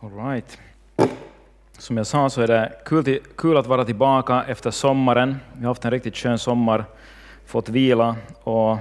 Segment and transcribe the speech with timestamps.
[0.00, 0.58] All right.
[1.78, 5.36] Som jag sa så är det kul, till, kul att vara tillbaka efter sommaren.
[5.52, 6.84] Vi har haft en riktigt skön sommar,
[7.46, 8.78] fått vila och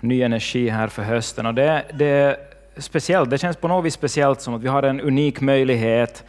[0.00, 1.46] ny energi här för hösten.
[1.46, 2.36] Och det, det är
[2.76, 6.24] speciellt, det känns på något vis speciellt som att vi har en unik möjlighet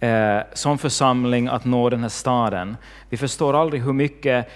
[0.00, 2.76] eh, som församling att nå den här staden.
[3.08, 4.48] Vi förstår aldrig hur mycket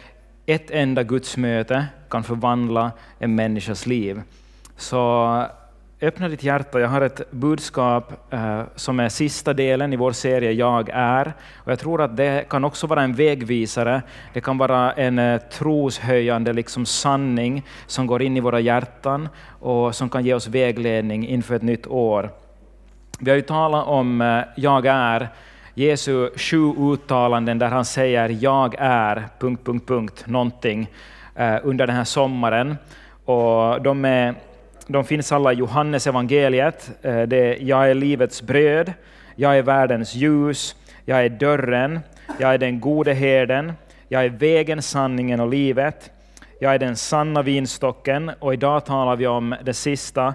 [0.46, 4.22] ett enda gudsmöte kan förvandla en människas liv.
[4.76, 5.46] Så
[6.02, 6.80] öppna ditt hjärta.
[6.80, 11.32] Jag har ett budskap eh, som är sista delen i vår serie Jag är.
[11.56, 14.02] Och jag tror att det kan också vara en vägvisare.
[14.32, 19.28] Det kan vara en eh, troshöjande liksom sanning som går in i våra hjärtan
[19.60, 22.30] och som kan ge oss vägledning inför ett nytt år.
[23.18, 25.28] Vi har ju talat om eh, Jag är,
[25.74, 29.28] Jesu sju uttalanden där han säger Jag är...
[29.38, 30.90] Punkt, punkt, punkt, någonting
[31.34, 32.76] eh, under den här sommaren.
[33.24, 34.34] Och de är
[34.92, 36.90] de finns alla i Johannes evangeliet.
[37.02, 38.92] Eh, det är Jag är livets bröd,
[39.36, 42.00] jag är världens ljus, jag är dörren,
[42.38, 43.72] jag är den gode herden,
[44.08, 46.10] jag är vägen, sanningen och livet,
[46.60, 50.34] jag är den sanna vinstocken, och idag talar vi om det sista,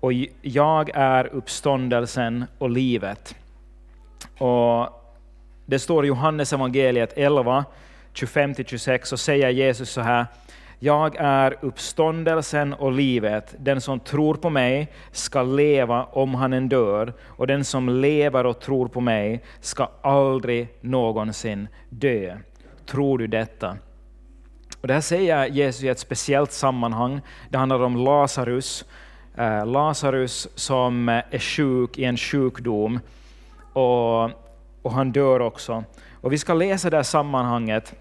[0.00, 3.34] och jag är uppståndelsen och livet.
[4.38, 4.88] Och
[5.66, 7.64] det står i Johannes evangeliet 11,
[8.14, 10.26] 25-26, så säger Jesus så här,
[10.82, 13.54] jag är uppståndelsen och livet.
[13.58, 18.46] Den som tror på mig ska leva om han än dör, och den som lever
[18.46, 22.36] och tror på mig ska aldrig någonsin dö.
[22.86, 23.76] Tror du detta?
[24.80, 27.20] Och det här säger Jesus i ett speciellt sammanhang.
[27.48, 28.84] Det handlar om Lazarus.
[29.36, 33.00] Eh, Lazarus som är sjuk i en sjukdom,
[33.72, 34.24] och,
[34.82, 35.84] och han dör också.
[36.20, 37.94] Och vi ska läsa det här sammanhanget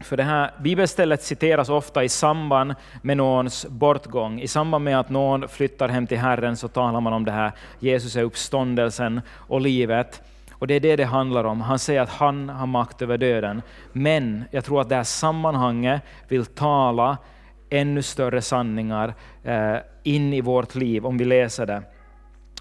[0.00, 4.40] för det här bibelstället citeras ofta i samband med någons bortgång.
[4.40, 7.52] I samband med att någon flyttar hem till Herren så talar man om det här,
[7.78, 10.22] Jesus är uppståndelsen och livet.
[10.52, 11.60] Och det är det det handlar om.
[11.60, 13.62] Han säger att han har makt över döden.
[13.92, 17.18] Men jag tror att det här sammanhanget vill tala
[17.70, 21.82] ännu större sanningar eh, in i vårt liv om vi läser det.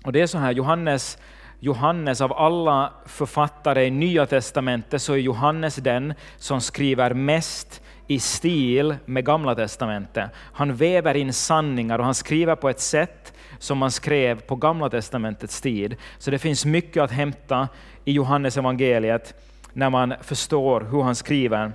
[0.03, 1.17] Och det är så här, Johannes
[1.59, 8.19] Johannes, av alla författare i Nya testamentet, så är Johannes den som skriver mest i
[8.19, 10.29] stil med Gamla testamentet.
[10.35, 14.89] Han väver in sanningar och han skriver på ett sätt som man skrev på Gamla
[14.89, 15.95] testamentets tid.
[16.17, 17.67] Så det finns mycket att hämta
[18.05, 19.33] i Johannes evangeliet
[19.73, 21.71] när man förstår hur han skriver.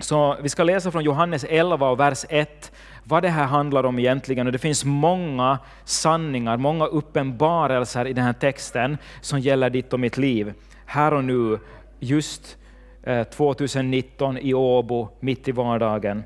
[0.00, 2.72] Så vi ska läsa från Johannes 11 och vers 1
[3.08, 4.46] vad det här handlar om egentligen.
[4.46, 10.00] Och det finns många sanningar, många uppenbarelser i den här texten som gäller ditt och
[10.00, 10.52] mitt liv,
[10.86, 11.58] här och nu,
[11.98, 12.56] just
[13.02, 16.24] eh, 2019 i Åbo, mitt i vardagen.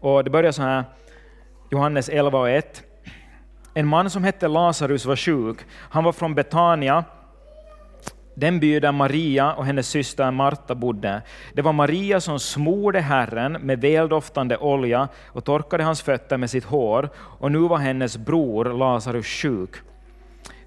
[0.00, 0.84] Och det börjar så här,
[1.70, 2.82] Johannes 11 och 1.
[3.74, 5.58] En man som hette Lazarus var sjuk.
[5.70, 7.04] Han var från Betania,
[8.34, 11.22] den by där Maria och hennes syster Marta bodde.
[11.52, 16.64] Det var Maria som smorde Herren med väldoftande olja och torkade hans fötter med sitt
[16.64, 19.76] hår, och nu var hennes bror Lazarus sjuk.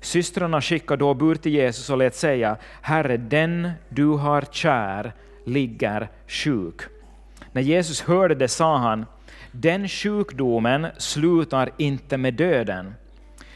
[0.01, 5.13] Systrarna skickade då bud till Jesus och lät säga, Herre, den du har kär
[5.45, 6.81] ligger sjuk.
[7.51, 9.06] När Jesus hörde det sa han,
[9.51, 12.94] den sjukdomen slutar inte med döden.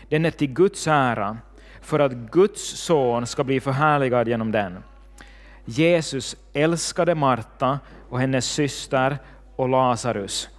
[0.09, 1.38] Den är till Guds ära,
[1.81, 4.84] för att Guds son ska bli förhärligad genom den.
[5.66, 9.18] Jesus älskade Marta och hennes syster
[9.56, 10.50] och Lazarus.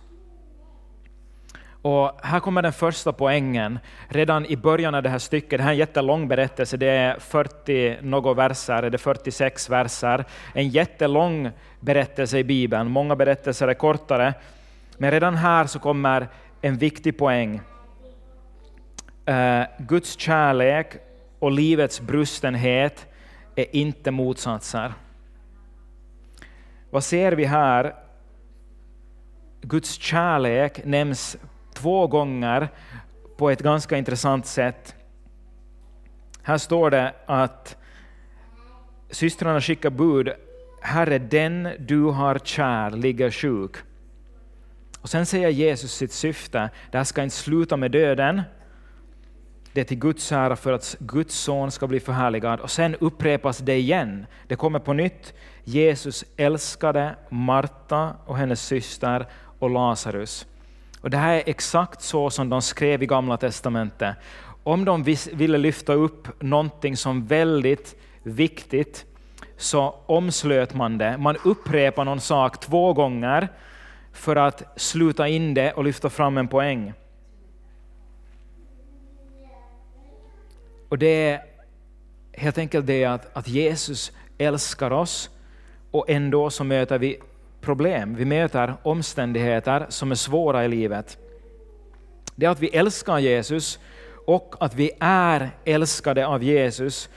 [1.82, 3.78] Och här kommer den första poängen,
[4.08, 5.58] redan i början av det här stycket.
[5.58, 10.24] Det här är en jättelång berättelse, det är 40 några verser, det är 46 verser.
[10.54, 11.50] En jättelång
[11.80, 14.34] berättelse i Bibeln, många berättelser är kortare.
[14.98, 16.28] Men redan här så kommer
[16.60, 17.60] en viktig poäng.
[19.26, 20.96] Eh, Guds kärlek
[21.42, 23.06] och livets brustenhet
[23.54, 24.92] är inte motsatser.
[26.90, 27.94] Vad ser vi här?
[29.60, 31.36] Guds kärlek nämns
[31.74, 32.68] två gånger
[33.36, 34.94] på ett ganska intressant sätt.
[36.42, 37.76] Här står det att
[39.10, 40.32] systrarna skickar bud,
[40.82, 43.76] Herre, den du har kär ligger sjuk.
[45.00, 48.42] Och sen säger Jesus sitt syfte, det här ska inte sluta med döden,
[49.72, 52.60] det är till Guds ära för att Guds son ska bli förhärligad.
[52.60, 54.26] Och sen upprepas det igen.
[54.46, 55.34] Det kommer på nytt.
[55.64, 59.26] Jesus älskade Marta och hennes syster
[59.58, 60.46] och Lazarus.
[61.00, 64.16] Och det här är exakt så som de skrev i Gamla testamentet.
[64.62, 65.02] Om de
[65.32, 69.06] ville lyfta upp någonting som väldigt viktigt
[69.56, 71.18] så omslöt man det.
[71.18, 73.48] Man upprepar någon sak två gånger
[74.12, 76.92] för att sluta in det och lyfta fram en poäng.
[80.92, 81.42] Och det är
[82.32, 85.30] helt enkelt det att, att Jesus älskar oss
[85.90, 87.16] och ändå så möter vi
[87.60, 88.14] problem.
[88.14, 91.18] Vi möter omständigheter som är svåra i livet.
[92.34, 93.78] Det är att vi älskar Jesus
[94.26, 97.08] och att vi är älskade av Jesus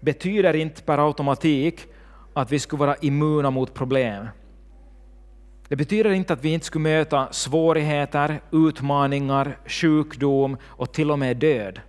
[0.00, 1.86] betyder inte per automatik
[2.34, 4.26] att vi skulle vara immuna mot problem.
[5.68, 11.36] Det betyder inte att vi inte skulle möta svårigheter, utmaningar, sjukdom och till och med
[11.36, 11.80] död.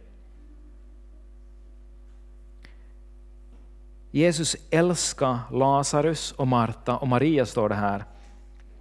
[4.12, 8.06] Jesus älskar Lazarus och Marta och Maria står det här.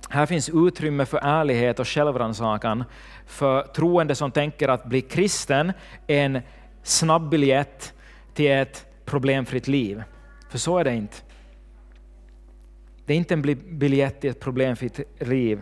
[0.09, 2.85] Här finns utrymme för ärlighet och självrannsakan
[3.27, 5.73] för troende som tänker att bli kristen
[6.06, 6.41] är en
[6.82, 7.93] snabb biljett
[8.35, 10.03] till ett problemfritt liv.
[10.49, 11.17] För så är det inte.
[13.06, 13.43] Det är inte en
[13.79, 15.61] biljett till ett problemfritt liv.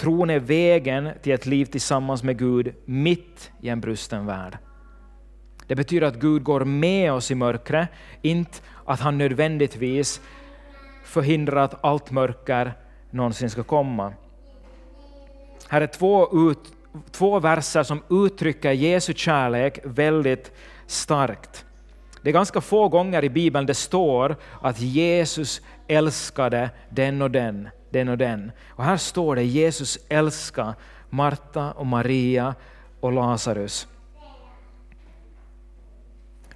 [0.00, 4.58] Tron är vägen till ett liv tillsammans med Gud mitt i en brusten värld.
[5.70, 7.88] Det betyder att Gud går med oss i mörkret,
[8.22, 10.20] inte att han nödvändigtvis
[11.04, 12.72] förhindrar att allt mörker
[13.10, 14.12] någonsin ska komma.
[15.68, 16.58] Här är två, ut,
[17.10, 20.52] två verser som uttrycker Jesu kärlek väldigt
[20.86, 21.64] starkt.
[22.22, 27.68] Det är ganska få gånger i Bibeln det står att Jesus älskade den och den,
[27.90, 28.52] den och den.
[28.68, 30.74] Och här står det Jesus älskade
[31.10, 32.54] Marta och Maria
[33.00, 33.88] och Lazarus.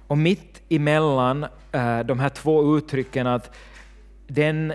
[0.07, 3.55] Och mitt emellan eh, de här två uttrycken att
[4.27, 4.73] den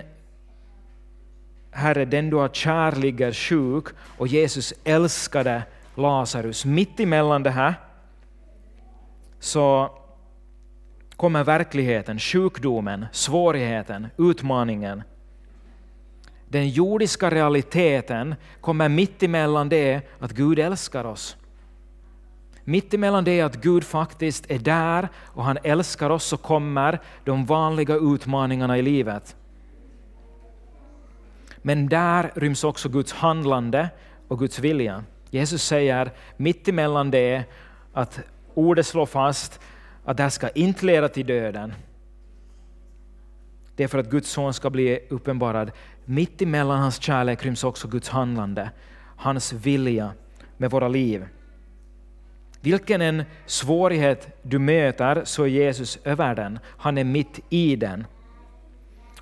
[1.71, 3.85] Herre, den du har kär ligger sjuk
[4.17, 5.63] och Jesus älskade
[5.95, 6.65] Lazarus.
[6.65, 7.73] Mitt emellan det här
[9.39, 9.91] så
[11.15, 15.03] kommer verkligheten, sjukdomen, svårigheten, utmaningen.
[16.47, 21.37] Den jordiska realiteten kommer mitt emellan det att Gud älskar oss.
[22.71, 27.45] Mitt emellan det att Gud faktiskt är där och han älskar oss så kommer de
[27.45, 29.35] vanliga utmaningarna i livet.
[31.57, 33.89] Men där ryms också Guds handlande
[34.27, 35.03] och Guds vilja.
[35.29, 37.43] Jesus säger mitt emellan det
[37.93, 38.19] att
[38.53, 39.59] ordet slår fast
[40.05, 41.73] att det här ska inte leda till döden.
[43.75, 45.71] Det är för att Guds son ska bli uppenbarad.
[46.05, 48.69] Mitt emellan hans kärlek ryms också Guds handlande,
[49.17, 50.11] hans vilja
[50.57, 51.25] med våra liv.
[52.61, 56.59] Vilken en svårighet du möter så är Jesus över den.
[56.77, 58.07] Han är mitt i den.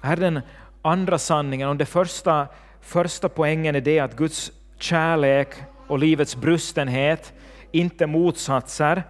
[0.01, 0.41] Här är den
[0.81, 1.69] andra sanningen.
[1.69, 2.47] Och den första,
[2.81, 5.47] första poängen är det att Guds kärlek
[5.87, 7.33] och livets brustenhet
[7.71, 9.03] inte motsatser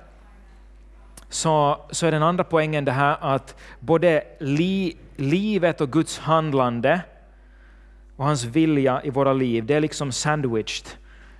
[1.29, 7.01] så, så är den andra poängen det här att både li, livet och Guds handlande
[8.15, 10.87] och hans vilja i våra liv, det är liksom sandwiched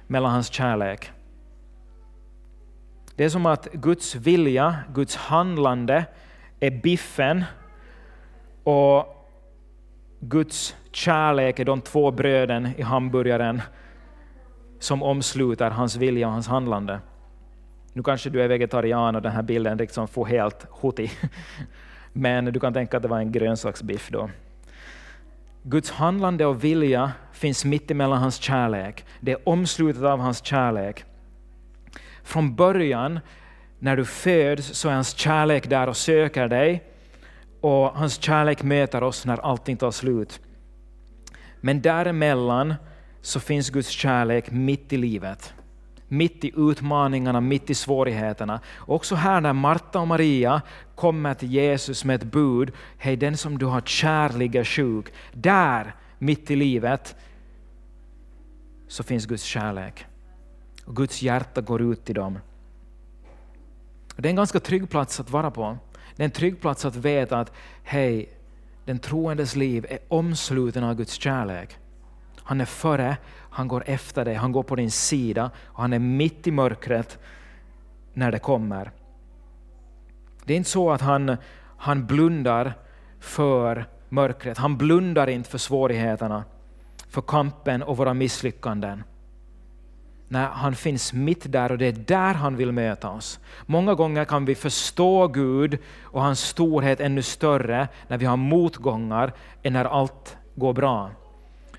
[0.07, 1.11] mellan hans kärlek.
[3.19, 6.05] Det är som att Guds vilja, Guds handlande
[6.59, 7.43] är biffen
[8.63, 9.27] och
[10.19, 13.61] Guds kärlek är de två bröden i hamburgaren
[14.79, 16.99] som omsluter hans vilja och hans handlande.
[17.93, 21.11] Nu kanske du är vegetarian och den här bilden liksom får helt huti.
[22.13, 24.29] Men du kan tänka att det var en grönsaksbiff då.
[25.63, 29.05] Guds handlande och vilja finns mitt emellan hans kärlek.
[29.19, 31.05] Det är omslutet av hans kärlek.
[32.29, 33.19] Från början,
[33.79, 36.83] när du föds, så är hans kärlek där och söker dig.
[37.61, 40.39] Och hans kärlek möter oss när allting tar slut.
[41.61, 42.75] Men däremellan
[43.21, 45.53] så finns Guds kärlek mitt i livet
[46.11, 48.59] mitt i utmaningarna, mitt i svårigheterna.
[48.79, 50.61] Också här när Marta och Maria
[50.95, 55.13] kommer till Jesus med ett bud, hej den som du har kär ligger sjuk.
[55.33, 57.15] Där, mitt i livet,
[58.87, 60.05] så finns Guds kärlek.
[60.89, 62.39] Och Guds hjärta går ut till dem.
[64.15, 65.77] Det är en ganska trygg plats att vara på.
[66.15, 67.51] Det är en trygg plats att veta att
[67.83, 68.29] hej,
[68.85, 71.77] den troendes liv är omsluten av Guds kärlek.
[72.37, 73.17] Han är före,
[73.49, 77.17] han går efter dig, han går på din sida och han är mitt i mörkret
[78.13, 78.91] när det kommer.
[80.45, 81.37] Det är inte så att han,
[81.77, 82.73] han blundar
[83.19, 86.43] för mörkret, han blundar inte för svårigheterna,
[87.09, 89.03] för kampen och våra misslyckanden.
[90.31, 93.39] Nej, han finns mitt där och det är där han vill möta oss.
[93.65, 99.33] Många gånger kan vi förstå Gud och hans storhet ännu större när vi har motgångar
[99.63, 101.11] än när allt går bra.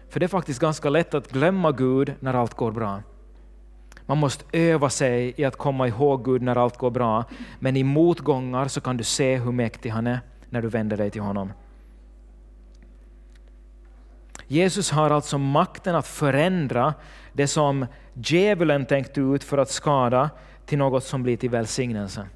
[0.08, 3.02] För det är faktiskt ganska lätt att glömma Gud när allt går bra.
[4.06, 7.24] Man måste öva sig i att komma ihåg Gud när allt går bra,
[7.58, 11.10] men i motgångar så kan du se hur mäktig han är när du vänder dig
[11.10, 11.52] till honom.
[14.46, 16.94] Jesus har alltså makten att förändra
[17.32, 20.30] det som djävulen tänkt ut för att skada
[20.66, 22.26] till något som blir till välsignelse.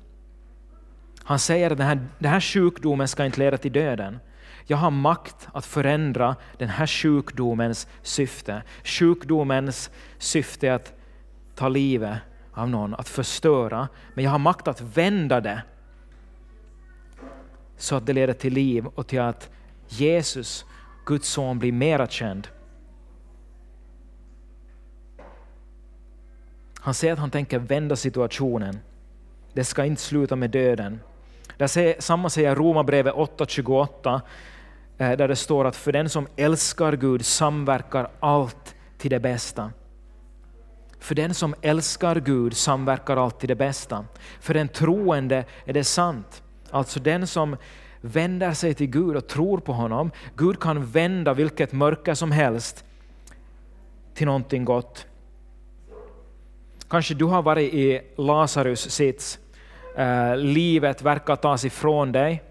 [1.25, 4.19] Han säger att den här, den här sjukdomen ska inte leda till döden.
[4.67, 8.63] Jag har makt att förändra den här sjukdomens syfte.
[8.85, 10.93] Sjukdomens syfte är att
[11.55, 12.19] ta livet
[12.53, 13.89] av någon, att förstöra.
[14.15, 15.63] Men jag har makt att vända det
[17.77, 19.51] så att det leder till liv och till att
[19.89, 20.65] Jesus,
[21.07, 22.49] Guds son, blir mera känd.
[26.85, 28.79] Han säger att han tänker vända situationen.
[29.53, 31.01] Det ska inte sluta med döden.
[31.59, 34.21] Där säger, samma säger Romarbrevet 8.28,
[34.99, 39.71] eh, där det står att för den som älskar Gud samverkar allt till det bästa.
[40.99, 44.05] För den som älskar Gud samverkar allt till det bästa.
[44.41, 46.43] För den troende är det sant.
[46.71, 47.57] Alltså den som
[48.01, 50.11] vänder sig till Gud och tror på honom.
[50.37, 52.85] Gud kan vända vilket mörker som helst
[54.15, 55.07] till någonting gott.
[56.95, 59.39] Kanske du har varit i Lazarus sits.
[59.97, 62.43] Eh, livet verkar tas ifrån dig.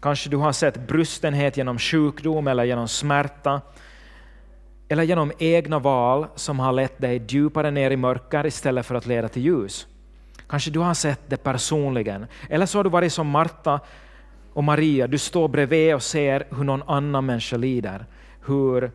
[0.00, 3.60] Kanske du har sett brustenhet genom sjukdom eller genom smärta.
[4.88, 9.06] Eller genom egna val som har lett dig djupare ner i mörker istället för att
[9.06, 9.86] leda till ljus.
[10.48, 12.26] Kanske du har sett det personligen.
[12.50, 13.80] Eller så har du varit som Marta
[14.52, 18.06] och Maria, du står bredvid och ser hur någon annan människa lider.
[18.46, 18.90] Hur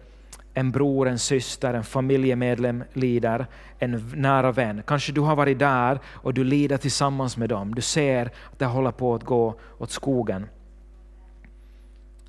[0.53, 3.45] en bror, en syster, en familjemedlem lider,
[3.79, 4.83] en nära vän.
[4.87, 7.75] Kanske du har varit där och du lider tillsammans med dem.
[7.75, 10.47] Du ser att det håller på att gå åt skogen.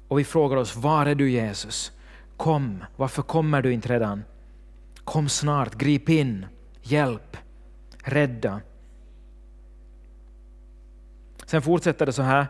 [0.08, 1.92] Och vi frågar oss, var är du Jesus?
[2.36, 4.24] Kom, varför kommer du inte redan?
[5.04, 6.46] Kom snart, grip in,
[6.82, 7.36] hjälp,
[8.04, 8.60] rädda.
[11.46, 12.46] Sen fortsätter det så här,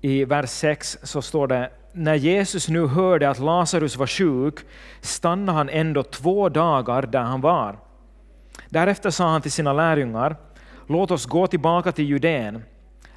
[0.00, 4.54] i vers 6 så står det när Jesus nu hörde att Lazarus var sjuk
[5.00, 7.78] stannade han ändå två dagar där han var.
[8.68, 10.36] Därefter sa han till sina lärjungar,
[10.86, 12.62] låt oss gå tillbaka till Judeen.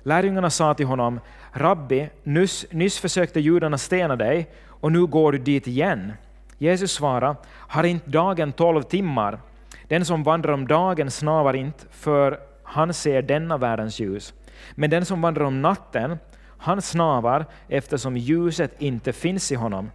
[0.04, 1.20] Lärjungarna sa till honom,
[1.52, 6.14] Rabbi, nyss, nyss försökte judarna stena dig och nu går du dit igen.
[6.58, 9.40] Jesus svarade, har inte dagen tolv timmar?
[9.88, 14.34] Den som vandrar om dagen snavar inte, för han ser denna världens ljus.
[14.76, 16.18] Men den som vandrar om natten
[16.66, 19.92] han snavar eftersom ljuset inte finns i honom.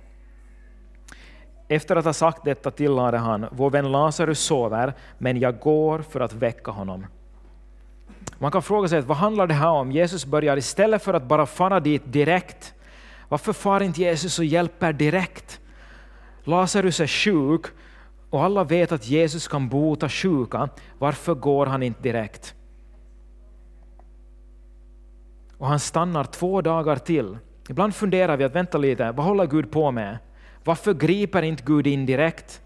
[1.68, 6.20] Efter att ha sagt detta tillade han, vår vän Lazarus sover, men jag går för
[6.20, 7.06] att väcka honom.
[8.38, 9.92] Man kan fråga sig, vad handlar det här om?
[9.92, 12.74] Jesus börjar istället för att bara fara dit direkt,
[13.28, 15.60] varför far inte Jesus och hjälper direkt?
[16.44, 17.66] Lazarus är sjuk
[18.30, 22.54] och alla vet att Jesus kan bota sjuka, varför går han inte direkt?
[25.61, 27.38] Och han stannar två dagar till.
[27.69, 30.19] Ibland funderar vi att vänta lite, vad håller Gud på med?
[30.64, 32.62] Varför griper inte Gud in direkt?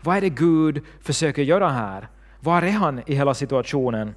[0.00, 2.08] Vad är det Gud försöker göra här?
[2.40, 4.14] Var är han i hela situationen?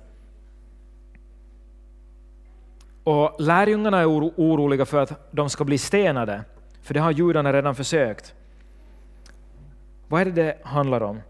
[3.03, 6.43] Och lärjungarna är oroliga för att de ska bli stenade,
[6.81, 8.33] för det har judarna redan försökt.
[10.07, 11.21] Vad är det det handlar om?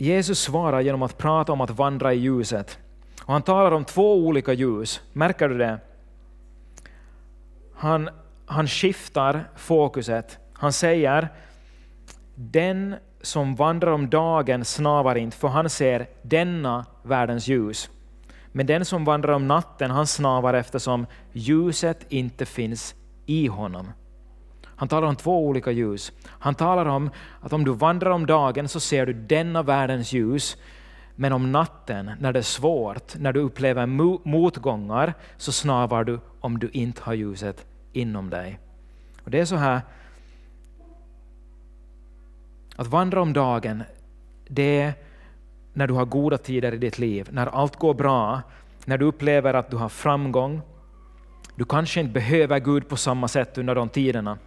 [0.00, 2.78] Jesus svarar genom att prata om att vandra i ljuset.
[3.22, 5.00] Och han talar om två olika ljus.
[5.12, 5.78] Märker du det?
[7.74, 8.08] Han,
[8.46, 10.38] han skiftar fokuset.
[10.52, 11.28] Han säger
[12.34, 17.90] den som vandrar om dagen snavar inte, för han ser denna världens ljus.
[18.52, 22.94] Men den som vandrar om natten, han snavar eftersom ljuset inte finns
[23.26, 23.92] i honom.
[24.80, 26.12] Han talar om två olika ljus.
[26.26, 27.10] Han talar om
[27.40, 30.56] att om du vandrar om dagen så ser du denna världens ljus,
[31.16, 33.86] men om natten, när det är svårt, när du upplever
[34.24, 38.58] motgångar, så snavar du om du inte har ljuset inom dig.
[39.24, 39.80] Och Det är så här,
[42.76, 43.82] att vandra om dagen,
[44.48, 44.92] det är
[45.72, 48.42] när du har goda tider i ditt liv, när allt går bra,
[48.84, 50.62] när du upplever att du har framgång.
[51.54, 54.38] Du kanske inte behöver Gud på samma sätt under de tiderna.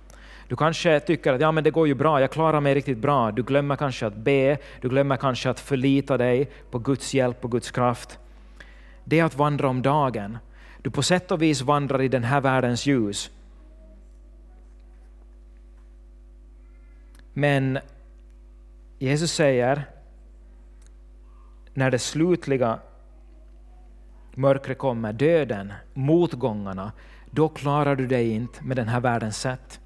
[0.54, 3.32] Du kanske tycker att ja, men det går ju bra, jag klarar mig riktigt bra.
[3.32, 7.52] Du glömmer kanske att be, du glömmer kanske att förlita dig på Guds hjälp och
[7.52, 8.20] Guds kraft.
[9.04, 10.38] Det är att vandra om dagen.
[10.82, 13.32] Du på sätt och vis vandrar i den här världens ljus.
[17.34, 17.80] Men
[19.00, 19.84] Jesus säger,
[21.74, 22.80] när det slutliga
[24.36, 26.92] mörkret kommer, döden, motgångarna,
[27.32, 29.80] då klarar du dig inte med den här världens sätt.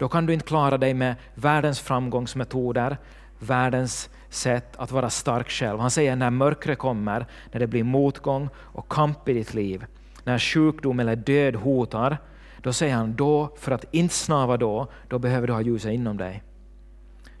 [0.00, 2.98] Då kan du inte klara dig med världens framgångsmetoder,
[3.38, 5.78] världens sätt att vara stark själv.
[5.78, 9.84] Han säger när mörkret kommer, när det blir motgång och kamp i ditt liv,
[10.24, 12.18] när sjukdom eller död hotar,
[12.62, 16.16] då säger han då, för att inte snava då, då behöver du ha ljuset inom
[16.16, 16.42] dig.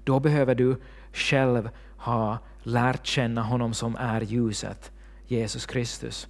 [0.04, 0.76] Då behöver du
[1.12, 4.92] själv ha lärt känna honom som är ljuset,
[5.26, 6.28] Jesus Kristus.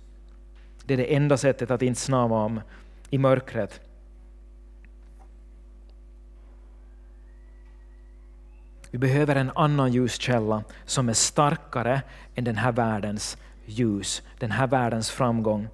[0.85, 2.61] Det är det enda sättet att inte snava om
[3.11, 3.81] i mörkret.
[8.91, 12.03] Vi behöver en annan ljuskälla som är starkare
[12.35, 15.69] än den här världens ljus, den här världens framgång.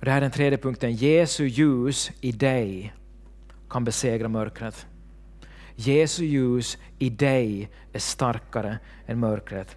[0.00, 0.94] Det här är den tredje punkten.
[0.94, 2.94] Jesu ljus i dig
[3.70, 4.86] kan besegra mörkret.
[5.76, 9.76] Jesu ljus i dig är starkare än mörkret.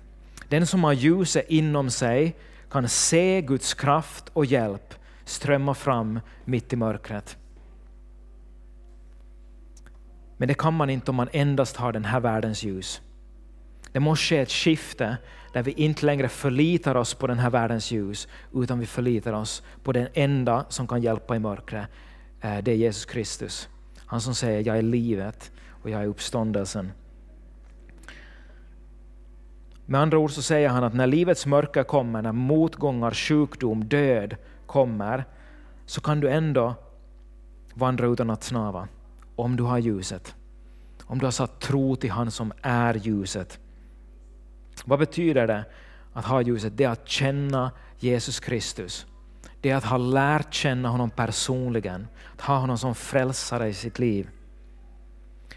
[0.50, 2.36] Den som har ljuset inom sig
[2.70, 4.94] kan se Guds kraft och hjälp
[5.25, 7.38] strömma fram mitt i mörkret.
[10.38, 13.01] Men det kan man inte om man endast har den här världens ljus.
[13.92, 15.18] Det måste ske ett skifte
[15.54, 19.63] där vi inte längre förlitar oss på den här världens ljus, utan vi förlitar oss
[19.84, 21.88] på den enda som kan hjälpa i mörkret.
[22.42, 23.70] Eh, det är Jesus Kristus.
[24.06, 26.92] Han som säger jag är livet och jag är uppståndelsen.
[29.86, 34.36] Med andra ord så säger han att när livets mörker kommer, när motgångar, sjukdom, död
[34.65, 35.25] kommer,
[35.86, 36.75] så kan du ändå
[37.74, 38.88] vandra utan att snava
[39.36, 40.36] om du har ljuset.
[41.04, 43.60] Om du har satt tro till han som är ljuset.
[44.86, 45.65] Vad betyder det
[46.13, 46.77] att ha ljuset?
[46.77, 49.06] Det är att känna Jesus Kristus.
[49.62, 54.00] Det är att ha lärt känna honom personligen, att ha honom som frälsare i sitt
[54.00, 54.30] liv.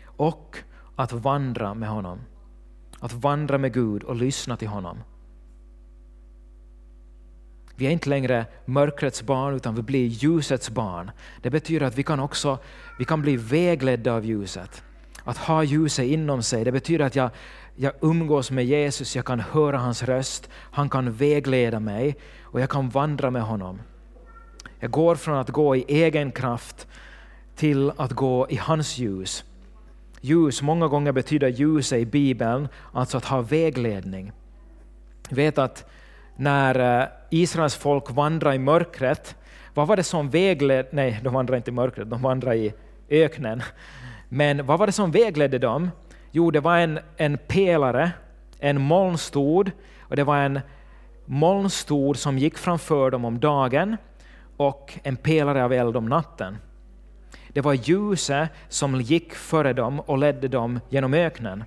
[0.05, 0.59] Och
[0.97, 2.19] att vandra med honom.
[3.01, 4.99] Att vandra med Gud och lyssna till honom.
[7.79, 11.11] Vi är inte längre mörkrets barn utan vi blir ljusets barn.
[11.43, 12.59] Det betyder att vi kan också
[12.99, 14.83] vi kan bli vägledda av ljuset.
[15.25, 17.31] Att ha ljuset inom sig, det betyder att jag,
[17.77, 22.71] jag umgås med Jesus, jag kan höra hans röst, han kan vägleda mig och jag
[22.71, 23.81] kan vandra med honom.
[24.81, 26.87] Jag går från att gå i egen kraft
[27.57, 29.45] till att gå i hans ljus.
[30.21, 34.33] Ljus, många gånger betyder ljuset i Bibeln alltså att ha vägledning.
[35.29, 35.91] Jag vet att
[36.39, 39.37] när eh, Israels folk vandrade i mörkret,
[39.75, 42.73] vad var det som vägledde, nej de vandrade inte i mörkret, de vandrade i
[43.09, 43.63] öknen.
[44.29, 45.91] Men vad var det som vägledde dem?
[46.31, 48.11] Jo, det var en, en pelare,
[48.59, 50.61] en molnstod, och det var en
[51.25, 53.97] molnstod som gick framför dem om dagen
[54.57, 56.57] och en pelare av eld om natten.
[57.49, 61.65] Det var ljuset som gick före dem och ledde dem genom öknen.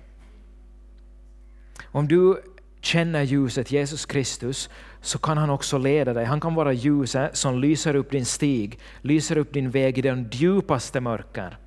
[1.84, 2.42] Om du
[2.82, 6.24] känner ljuset, Jesus Kristus, så kan han också leda dig.
[6.24, 10.28] Han kan vara ljuset som lyser upp din stig, lyser upp din väg i den
[10.32, 11.58] djupaste mörker.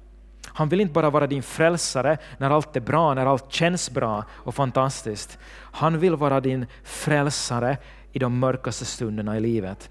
[0.48, 4.24] Han vill inte bara vara din frälsare när allt är bra, när allt känns bra
[4.32, 5.38] och fantastiskt.
[5.72, 7.78] Han vill vara din frälsare
[8.12, 9.90] i de mörkaste stunderna i livet.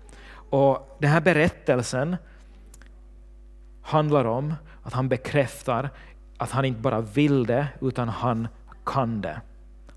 [0.50, 2.16] Och Den här berättelsen
[3.82, 5.90] handlar om att han bekräftar
[6.38, 8.48] att han inte bara vill det, utan han
[8.84, 9.40] kan det.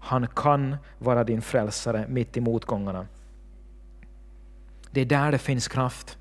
[0.08, 3.08] Han kan vara din frälsare mitt i motgångarna.
[4.92, 6.18] Det är där det finns kraft.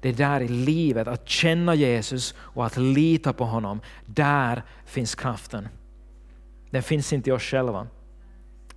[0.00, 5.14] Det är där i livet, att känna Jesus och att lita på honom, där finns
[5.14, 5.68] kraften.
[6.70, 7.86] Den finns inte i oss själva.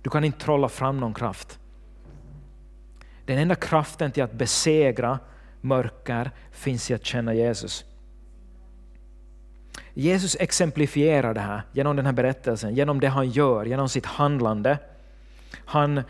[0.02, 1.58] Du kan inte trolla fram någon kraft.
[3.24, 5.18] Den enda kraften till att besegra
[5.60, 7.84] mörker finns i att känna Jesus.
[9.94, 14.78] Jesus exemplifierar det här genom den här berättelsen, genom det han gör, genom sitt handlande.
[15.64, 16.02] Han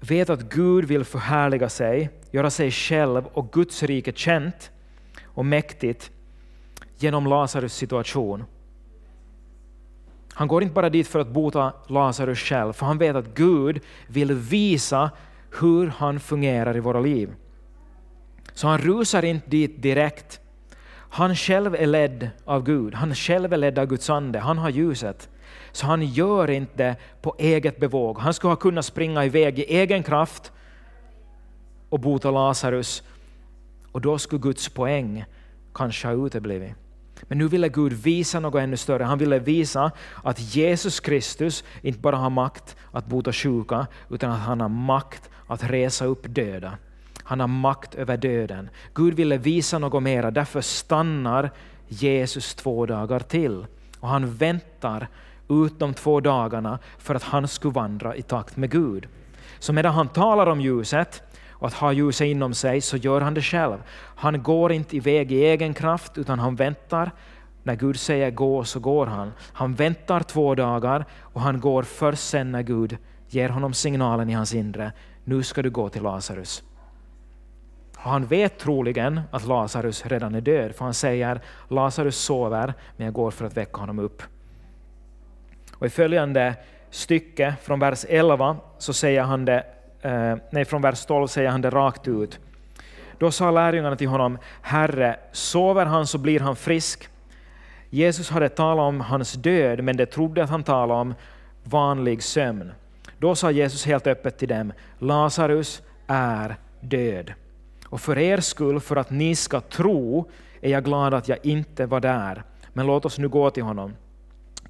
[0.00, 4.70] vet att Gud vill förhärliga sig, göra sig själv och Guds rike känt
[5.24, 6.10] och mäktigt
[6.96, 8.44] genom Lazarus situation.
[10.32, 13.80] Han går inte bara dit för att bota Lazarus själv, för han vet att Gud
[14.06, 15.10] vill visa
[15.60, 17.34] hur han fungerar i våra liv.
[18.52, 20.40] Så han rusar inte dit direkt
[21.10, 24.70] han själv är ledd av Gud, han själv är ledd av Guds ande, han har
[24.70, 25.28] ljuset.
[25.72, 28.18] Så han gör inte på eget bevåg.
[28.18, 30.52] Han skulle ha kunnat springa iväg i egen kraft
[31.88, 33.02] och bota Lazarus.
[33.92, 35.24] Och då skulle Guds poäng
[35.74, 36.74] kanske ha uteblivit.
[37.22, 39.04] Men nu ville Gud visa något ännu större.
[39.04, 39.90] Han ville visa
[40.24, 45.30] att Jesus Kristus inte bara har makt att bota sjuka, utan att han har makt
[45.46, 46.78] att resa upp döda.
[47.28, 48.70] Han har makt över döden.
[48.94, 51.50] Gud ville visa något mera, därför stannar
[51.88, 53.66] Jesus två dagar till.
[54.00, 55.08] Och han väntar
[55.48, 59.08] ut de två dagarna för att han skulle vandra i takt med Gud.
[59.58, 63.34] Så medan han talar om ljuset och att ha ljuset inom sig så gör han
[63.34, 63.78] det själv.
[64.16, 67.10] Han går inte iväg i egen kraft utan han väntar.
[67.62, 69.32] När Gud säger gå så går han.
[69.52, 72.96] Han väntar två dagar och han går först sen när Gud
[73.28, 74.92] ger honom signalen i hans inre.
[75.24, 76.62] Nu ska du gå till Lazarus.
[78.02, 83.04] Och han vet troligen att Lazarus redan är död, för han säger Lazarus sover, men
[83.04, 84.22] jag går för att väcka honom upp.
[85.74, 86.54] Och i följande
[86.90, 89.64] stycke från vers 11 så säger han det,
[90.02, 92.38] eh, nej från vers 12 säger han det rakt ut.
[93.18, 97.08] Då sa lärjungarna till honom, Herre, sover han så blir han frisk.
[97.90, 101.14] Jesus hade talat om hans död, men de trodde att han talade om
[101.64, 102.72] vanlig sömn.
[103.18, 107.32] Då sa Jesus helt öppet till dem, Lazarus är död.
[107.90, 111.86] Och för er skull, för att ni ska tro, är jag glad att jag inte
[111.86, 112.42] var där.
[112.72, 113.94] Men låt oss nu gå till honom.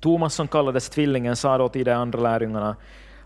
[0.01, 2.77] Thomas som kallades tvillingen sa då till de andra lärjungarna,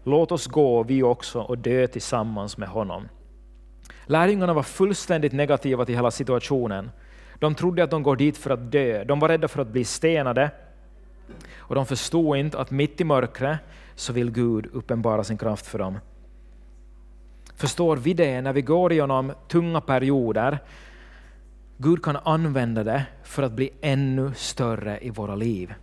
[0.04, 3.08] låt oss gå vi också och dö tillsammans med honom.
[4.06, 6.90] Lärjungarna var fullständigt negativa till hela situationen.
[7.38, 9.04] De trodde att de går dit för att dö.
[9.04, 10.50] De var rädda för att bli stenade.
[11.56, 13.58] Och de förstod inte att mitt i mörkret
[13.94, 15.98] så vill Gud uppenbara sin kraft för dem.
[17.62, 20.58] Förstår vi det när vi går igenom tunga perioder?
[21.76, 25.74] Gud kan använda det för att bli ännu större i våra liv.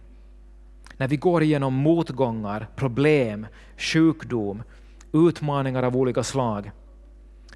[0.97, 4.63] När vi går igenom motgångar, problem, sjukdom,
[5.13, 6.71] utmaningar av olika slag,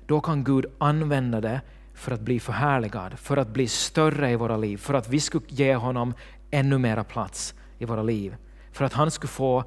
[0.05, 1.62] då kan Gud använda det
[1.93, 5.45] för att bli förhärligad, för att bli större i våra liv, för att vi skulle
[5.47, 6.13] ge honom
[6.51, 8.36] ännu mera plats i våra liv.
[8.71, 9.63] För att han skulle få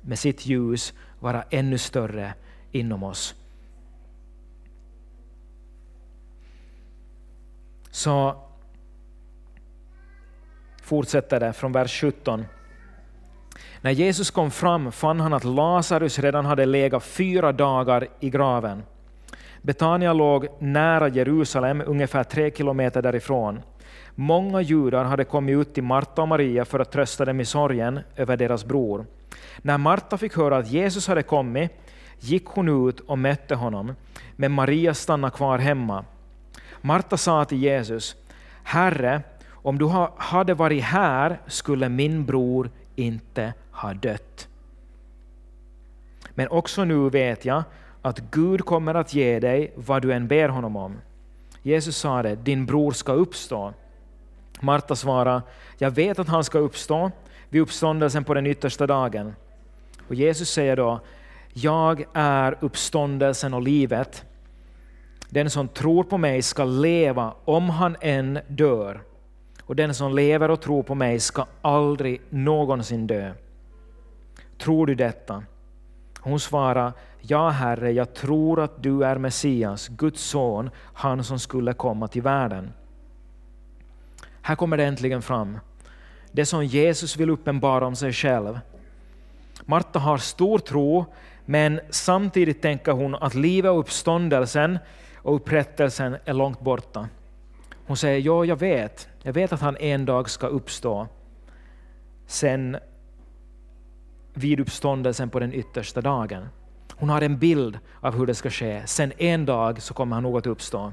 [0.00, 2.34] med sitt ljus vara ännu större
[2.72, 3.34] inom oss.
[7.96, 8.34] Så
[10.82, 12.44] fortsätter det från vers 17.
[13.80, 18.82] När Jesus kom fram fann han att Lazarus redan hade legat fyra dagar i graven.
[19.62, 23.62] Betania låg nära Jerusalem, ungefär tre kilometer därifrån.
[24.14, 28.00] Många judar hade kommit ut till Marta och Maria för att trösta dem i sorgen
[28.16, 29.06] över deras bror.
[29.58, 31.72] När Marta fick höra att Jesus hade kommit
[32.20, 33.94] gick hon ut och mötte honom,
[34.36, 36.04] men Maria stannade kvar hemma.
[36.80, 38.16] Marta sa till Jesus,
[38.62, 39.86] Herre, om du
[40.16, 44.48] hade varit här skulle min bror inte ha dött.
[46.34, 47.62] Men också nu vet jag
[48.02, 50.96] att Gud kommer att ge dig vad du än ber honom om.
[51.62, 53.72] Jesus sa det, din bror ska uppstå.
[54.60, 55.42] Marta svarade,
[55.78, 57.10] jag vet att han ska uppstå
[57.48, 59.34] vid uppståndelsen på den yttersta dagen.
[60.08, 61.00] Och Jesus säger då,
[61.52, 64.24] jag är uppståndelsen och livet.
[65.36, 69.00] Den som tror på mig ska leva om han än dör.
[69.62, 73.32] Och den som lever och tror på mig ska aldrig någonsin dö.
[74.58, 75.42] Tror du detta?
[76.20, 81.72] Hon svarade, Ja, Herre, jag tror att du är Messias, Guds son, han som skulle
[81.72, 82.72] komma till världen.
[84.42, 85.58] Här kommer det äntligen fram.
[86.32, 88.58] Det som Jesus vill uppenbara om sig själv.
[89.64, 91.04] Marta har stor tro,
[91.44, 94.78] men samtidigt tänker hon att livet och uppståndelsen
[95.26, 97.08] och upprättelsen är långt borta.
[97.86, 99.08] Hon säger, ja, jag vet.
[99.22, 101.08] Jag vet att han en dag ska uppstå.
[102.26, 102.76] Sen
[104.34, 106.48] vid uppståndelsen på den yttersta dagen.
[106.96, 108.82] Hon har en bild av hur det ska ske.
[108.86, 110.92] Sen en dag så kommer han nog att uppstå.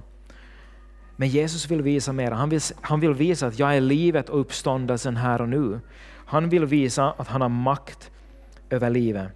[1.15, 2.32] Men Jesus vill visa mer.
[2.32, 5.80] Han vill, han vill visa att jag är livet och uppståndelsen här och nu.
[6.26, 8.12] Han vill visa att han har makt
[8.69, 9.28] över livet.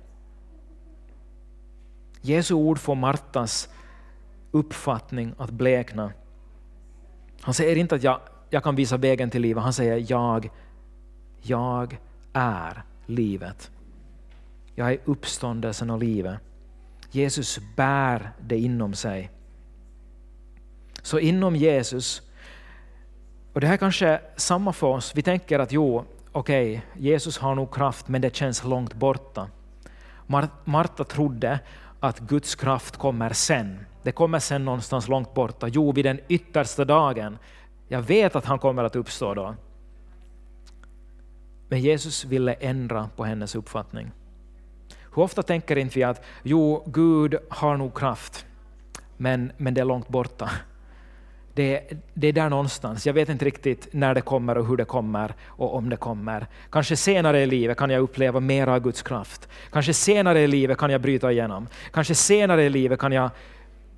[2.22, 3.70] Jesu ord får Martas
[4.52, 6.12] uppfattning att blekna.
[7.42, 10.50] Han säger inte att jag, jag kan visa vägen till livet, han säger jag,
[11.42, 11.98] jag
[12.34, 13.72] är livet.
[14.76, 16.40] Jag är uppståndelsen och livet.
[17.12, 19.32] Jesus bär det inom sig.
[21.02, 22.22] Så inom Jesus,
[23.54, 27.38] och det här kanske är samma för oss, vi tänker att jo, okej, okay, Jesus
[27.38, 29.50] har nog kraft men det känns långt borta.
[30.66, 31.60] Marta trodde
[32.00, 33.80] att Guds kraft kommer sen.
[34.04, 35.68] Det kommer sen någonstans långt borta.
[35.68, 37.38] Jo, vid den yttersta dagen.
[37.88, 39.56] Jag vet att han kommer att uppstå då.
[41.70, 44.12] Men Jesus ville ändra på hennes uppfattning.
[45.16, 48.46] Hur ofta tänker inte vi att jo, Gud har nog kraft,
[49.18, 50.52] men, men det är långt borta.
[51.58, 51.82] Det,
[52.14, 53.06] det, är där någonstans.
[53.06, 56.48] Jag vet inte riktigt när det kommer och hur det kommer och om det kommer.
[56.70, 59.50] Kanske senare i livet kan jag uppleva mer av Guds kraft.
[59.72, 61.68] Kanske senare i livet kan jag bryta igenom.
[61.92, 63.30] Kanske senare i livet kan jag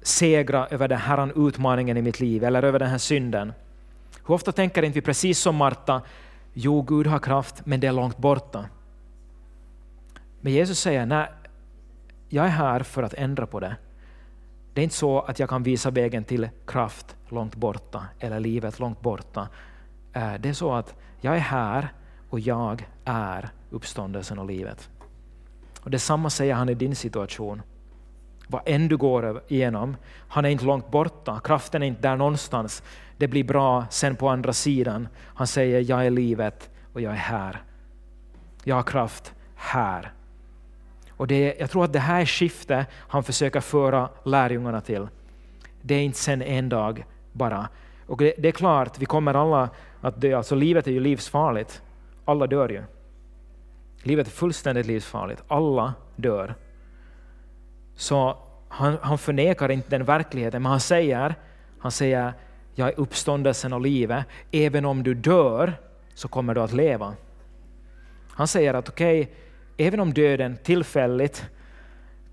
[0.02, 3.54] segra över den här utmaningen i mitt liv eller över den här synden.
[4.28, 6.02] Hur ofta tänker inte vi precis som Marta,
[6.54, 8.66] jo Gud har kraft men det är långt borta.
[10.42, 11.28] Men Jesus säger, nej,
[12.30, 13.76] jag är här för att ändra på det.
[14.80, 18.80] Det är inte så att jag kan visa vägen till kraft långt borta eller livet
[18.80, 19.48] långt borta.
[20.14, 21.94] Eh, det är så att jag är här
[22.30, 24.90] och jag är uppståndelsen och livet.
[25.82, 27.62] Och Detsamma säger han i din situation.
[28.48, 32.84] Vad än du går igenom, han är inte långt borta, kraften är inte där någonstans.
[33.18, 35.08] Det blir bra sen på andra sidan.
[35.36, 37.64] Han säger, jag är livet och jag är här.
[38.64, 40.14] Jag har kraft här.
[41.20, 45.08] Och det, jag tror att det här är skiftet han försöker föra lärjungarna till.
[45.82, 47.70] Det är inte sen en dag bara.
[48.08, 49.70] Och det, det är klart, vi kommer alla
[50.02, 50.38] att dö.
[50.38, 51.82] Alltså livet är ju livsfarligt.
[52.26, 52.84] Alla dör ju.
[54.04, 55.44] Livet är fullständigt livsfarligt.
[55.48, 56.56] Alla dör.
[57.96, 61.36] Så han, han förnekar inte den verkligheten, men han säger,
[61.80, 62.34] han säger
[62.76, 64.26] jag är uppståndelsen och livet.
[64.52, 65.74] Även om du dör
[66.14, 67.14] så kommer du att leva.
[68.30, 69.34] Han säger att okej, okay,
[69.80, 71.46] även om döden tillfälligt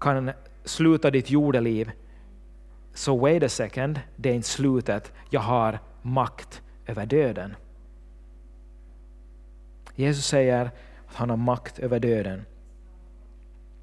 [0.01, 0.31] kan
[0.65, 1.91] sluta ditt jordeliv,
[2.95, 5.13] så wait a second, det är inte slutet.
[5.31, 7.55] Jag har makt över döden.
[9.95, 10.71] Jesus säger
[11.07, 12.45] att han har makt över döden.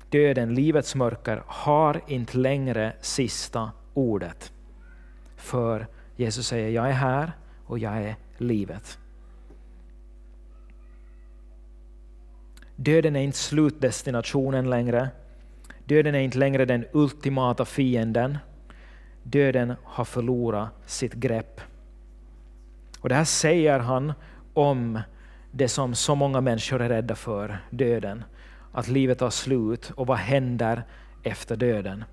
[0.09, 4.53] Döden, livets mörker, har inte längre sista ordet.
[5.35, 7.31] För Jesus säger, jag är här
[7.65, 8.99] och jag är livet.
[12.75, 15.09] Döden är inte slutdestinationen längre.
[15.85, 18.37] Döden är inte längre den ultimata fienden.
[19.23, 21.61] Döden har förlorat sitt grepp.
[22.99, 24.13] Och det här säger han
[24.53, 24.99] om
[25.51, 28.23] det som så många människor är rädda för, döden.
[28.71, 30.83] Att livet tar slut och vad händer
[31.23, 32.03] efter döden?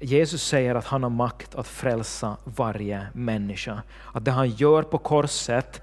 [0.00, 3.82] Jesus säger att han har makt att frälsa varje människa.
[4.12, 5.82] Att det han gör på korset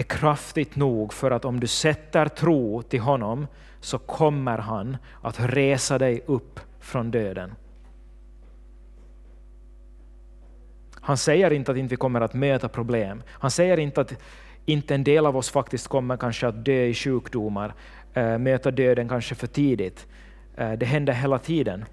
[0.00, 3.46] är kraftigt nog för att om du sätter tro till honom
[3.80, 7.54] så kommer han att resa dig upp från döden.
[11.00, 13.22] Han säger inte att inte vi kommer att möta problem.
[13.28, 14.12] Han säger inte att
[14.66, 17.74] inte en del av oss faktiskt kommer kanske att dö i sjukdomar,
[18.14, 20.06] eh, möta döden kanske för tidigt.
[20.56, 21.84] Eh, det händer hela tiden.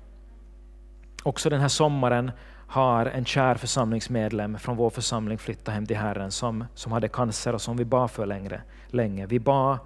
[1.23, 2.31] Också den här sommaren
[2.67, 7.53] har en kär församlingsmedlem från vår församling flyttat hem till Herren som, som hade cancer
[7.53, 9.25] och som vi bad för längre, länge.
[9.25, 9.77] Vi bad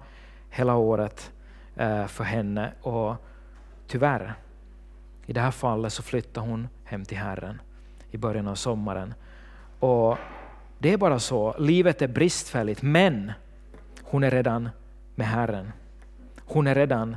[0.50, 1.32] hela året
[1.76, 3.16] eh, för henne och
[3.86, 4.34] tyvärr,
[5.26, 7.60] i det här fallet så flyttade hon hem till Herren
[8.10, 9.14] i början av sommaren.
[9.78, 10.18] Och
[10.78, 13.32] det är bara så, livet är bristfälligt, men
[14.02, 14.68] hon är redan
[15.14, 15.72] med Herren.
[16.44, 17.16] Hon är redan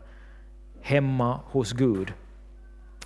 [0.82, 2.14] hemma hos Gud.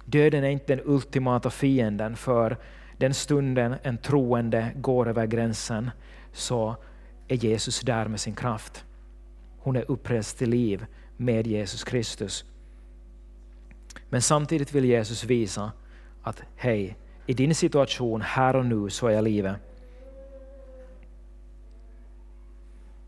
[0.10, 2.58] Döden är inte den ultimata fienden, för
[2.98, 5.92] den stunden en troende går över gränsen
[6.34, 6.76] så
[7.28, 8.86] är Jesus där med sin kraft.
[9.60, 10.86] Hon är upprest till liv
[11.18, 12.46] med Jesus Kristus.
[14.10, 15.72] Men samtidigt vill Jesus visa
[16.24, 19.56] att hej, i din situation här och nu så är jag livet.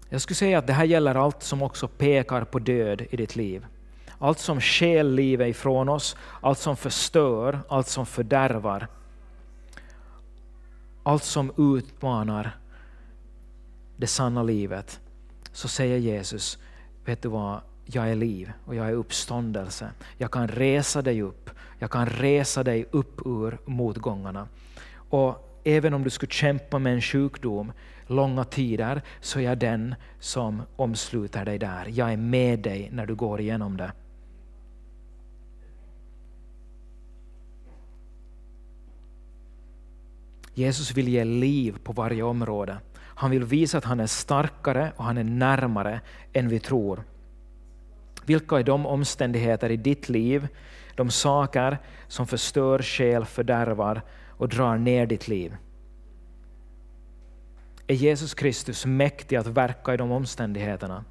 [0.10, 3.36] Jag skulle säga att det här gäller allt som också pekar på död i ditt
[3.36, 3.66] liv.
[4.22, 8.88] Allt som stjäl livet ifrån oss, allt som förstör, allt som fördärvar.
[11.04, 12.58] Allt som utmanar
[13.98, 15.00] det sanna livet.
[15.52, 16.58] Så säger Jesus,
[17.06, 19.92] vet du vad, jag är liv och jag är uppståndelse.
[20.18, 21.50] Jag kan resa dig upp.
[21.80, 24.48] Jag kan resa dig upp ur motgångarna.
[25.10, 27.72] Och även om du skulle kämpa med en sjukdom
[28.08, 31.86] långa tider, så är jag den som omsluter dig där.
[31.90, 33.92] Jag är med dig när du går igenom det.
[40.54, 42.78] Jesus vill ge liv på varje område.
[42.98, 46.02] Han vill visa att han är starkare och han är närmare
[46.34, 47.04] än vi tror.
[48.26, 50.48] Vilka är de omständigheter i ditt liv,
[50.96, 55.56] de saker som förstör själ, fördärvar och drar ner ditt liv?
[57.88, 61.06] Är Jesus Kristus mäktig att verka i de omständigheterna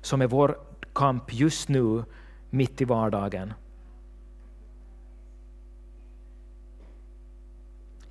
[0.00, 0.58] som är vår
[0.92, 2.04] kamp just nu,
[2.50, 3.52] mitt i vardagen?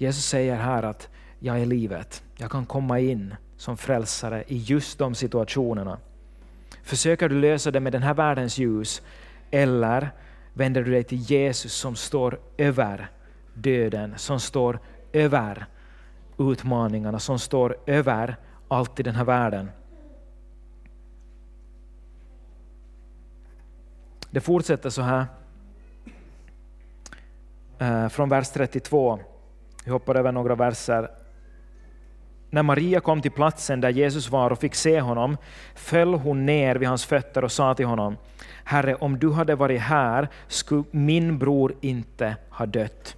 [0.03, 2.23] Jesus säger här att jag är livet.
[2.35, 5.99] Jag kan komma in som frälsare i just de situationerna.
[6.83, 9.01] Försöker du lösa det med den här världens ljus
[9.51, 10.09] eller
[10.53, 13.11] vänder du dig till Jesus som står över
[13.53, 14.79] döden, som står
[15.13, 15.65] över
[16.37, 18.35] utmaningarna, som står över
[18.67, 19.71] allt i den här världen.
[24.31, 25.25] Det fortsätter så här
[27.79, 29.19] eh, från vers 32.
[29.85, 31.09] Vi hoppar över några verser.
[32.49, 35.37] När Maria kom till platsen där Jesus var och fick se honom
[35.75, 38.17] föll hon ner vid hans fötter och sa till honom
[38.63, 43.15] Herre, om du hade varit här skulle min bror inte ha dött.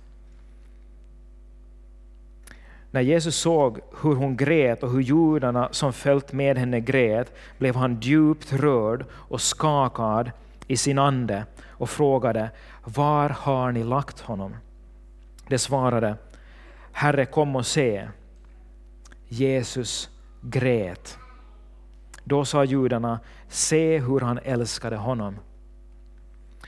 [2.92, 7.76] När Jesus såg hur hon grät och hur judarna som följt med henne grät blev
[7.76, 10.32] han djupt rörd och skakad
[10.68, 12.50] i sin ande och frågade
[12.84, 14.56] Var har ni lagt honom?
[15.48, 16.16] Det svarade
[16.98, 18.08] Herre, kom och se.
[19.28, 20.10] Jesus
[20.42, 21.18] grät.
[22.24, 25.36] Då sa judarna, se hur han älskade honom.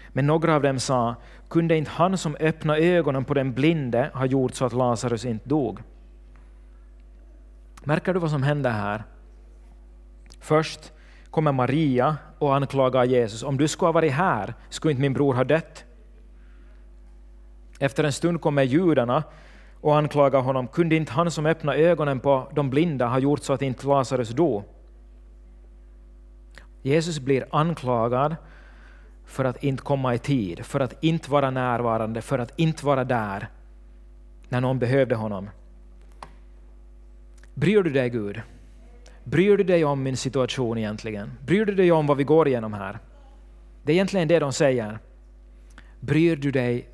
[0.09, 1.15] Men några av dem sa,
[1.49, 5.49] kunde inte han som öppnade ögonen på den blinde ha gjort så att Lazarus inte
[5.49, 5.79] dog?
[7.83, 9.03] Märker du vad som händer här?
[10.39, 10.93] Först
[11.31, 13.43] kommer Maria och anklagar Jesus.
[13.43, 15.85] Om du skulle ha varit här skulle inte min bror ha dött.
[17.79, 19.23] Efter en stund kommer judarna
[19.81, 20.67] och anklagar honom.
[20.67, 24.29] Kunde inte han som öppnade ögonen på de blinda ha gjort så att inte Lazarus
[24.29, 24.63] dog?
[26.81, 28.35] Jesus blir anklagad
[29.25, 33.03] för att inte komma i tid, för att inte vara närvarande, för att inte vara
[33.03, 33.47] där
[34.49, 35.49] när någon behövde honom.
[37.53, 38.41] Bryr du dig Gud?
[39.23, 41.31] Bryr du dig om min situation egentligen?
[41.45, 42.99] Bryr du dig om vad vi går igenom här?
[43.83, 44.99] Det är egentligen det de säger.
[45.99, 46.87] Bryr du dig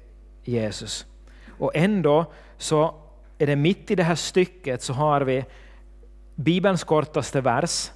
[0.43, 1.05] Jesus?
[1.57, 2.25] Och ändå
[2.57, 2.95] så
[3.37, 5.45] är det mitt i det här stycket så har vi
[6.35, 7.91] Bibelns kortaste vers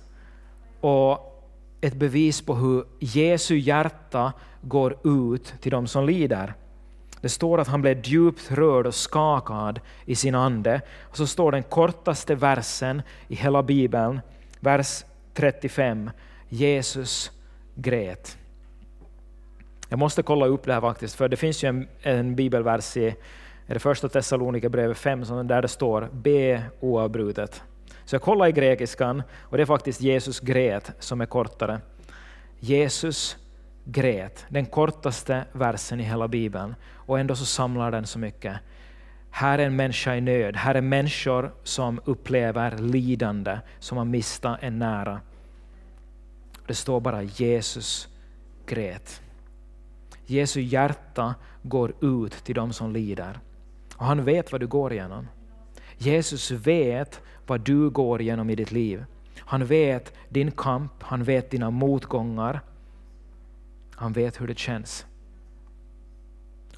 [0.81, 1.33] och
[1.81, 6.53] ett bevis på hur Jesu hjärta går ut till de som lider.
[7.21, 10.81] Det står att han blev djupt rörd och skakad i sin ande.
[11.01, 14.21] Och så står den kortaste versen i hela Bibeln,
[14.59, 16.11] vers 35.
[16.49, 17.31] Jesus
[17.75, 18.37] grät.
[19.89, 23.15] Jag måste kolla upp det här faktiskt, för det finns ju en, en bibelvers i
[23.67, 27.63] är det första Thessalonikerbrevet 5 där det står be oavbrutet.
[28.05, 31.81] Så jag kollade i grekiskan och det är faktiskt Jesus grät som är kortare.
[32.59, 33.37] Jesus
[33.83, 38.59] grät, den kortaste versen i hela Bibeln, och ändå så samlar den så mycket.
[39.29, 44.57] Här är en människa i nöd, här är människor som upplever lidande, som har mistat
[44.61, 45.21] en nära.
[46.67, 48.07] Det står bara Jesus
[48.65, 49.21] grät.
[50.25, 53.39] Jesu hjärta går ut till de som lider.
[53.97, 55.27] Och han vet vad du går igenom.
[55.97, 59.05] Jesus vet vad du går igenom i ditt liv.
[59.39, 62.61] Han vet din kamp, han vet dina motgångar.
[63.95, 65.05] Han vet hur det känns.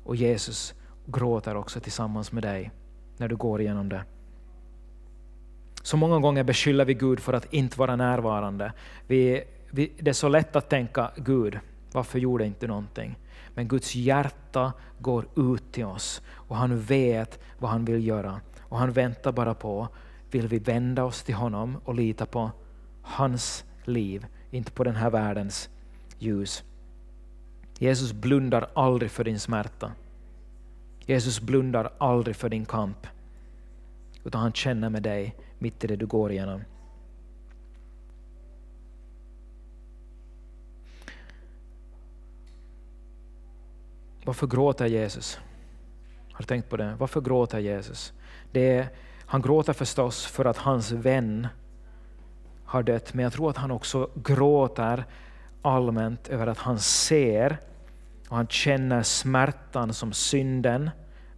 [0.04, 0.74] Och Jesus
[1.06, 2.72] gråter också tillsammans med dig
[3.18, 4.04] när du går igenom det.
[5.84, 8.74] Så många gånger beskyller vi Gud för att inte vara närvarande.
[9.08, 11.60] Vi, vi, det är så lätt att tänka, Gud,
[11.92, 13.18] varför gjorde inte någonting?
[13.54, 18.42] Men Guds hjärta går ut till oss och han vet vad han vill göra.
[18.60, 19.88] Och han väntar bara på,
[20.32, 22.52] vill vi vända oss till honom och lita på
[23.02, 25.70] hans liv, inte på den här världens
[26.20, 26.64] ljus.
[27.78, 29.92] Jesus blundar aldrig för din smärta.
[31.06, 33.08] Jesus blundar aldrig för din kamp.
[34.24, 36.62] Utan han känner med dig mitt i det du går igenom.
[44.30, 45.40] Varför gråter Jesus?
[46.32, 46.96] Har du tänkt på det?
[47.00, 48.14] Varför gråter Jesus?
[48.52, 48.88] Det är,
[49.26, 51.48] han gråter förstås för att hans vän
[52.66, 55.06] har dött, men jag tror att han också gråter
[55.62, 57.58] allmänt över att han ser
[58.30, 60.90] och han känner smärtan som synden,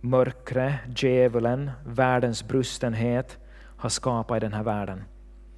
[0.01, 3.37] mörkret, djävulen, världens brustenhet
[3.77, 5.03] har skapat i den här världen.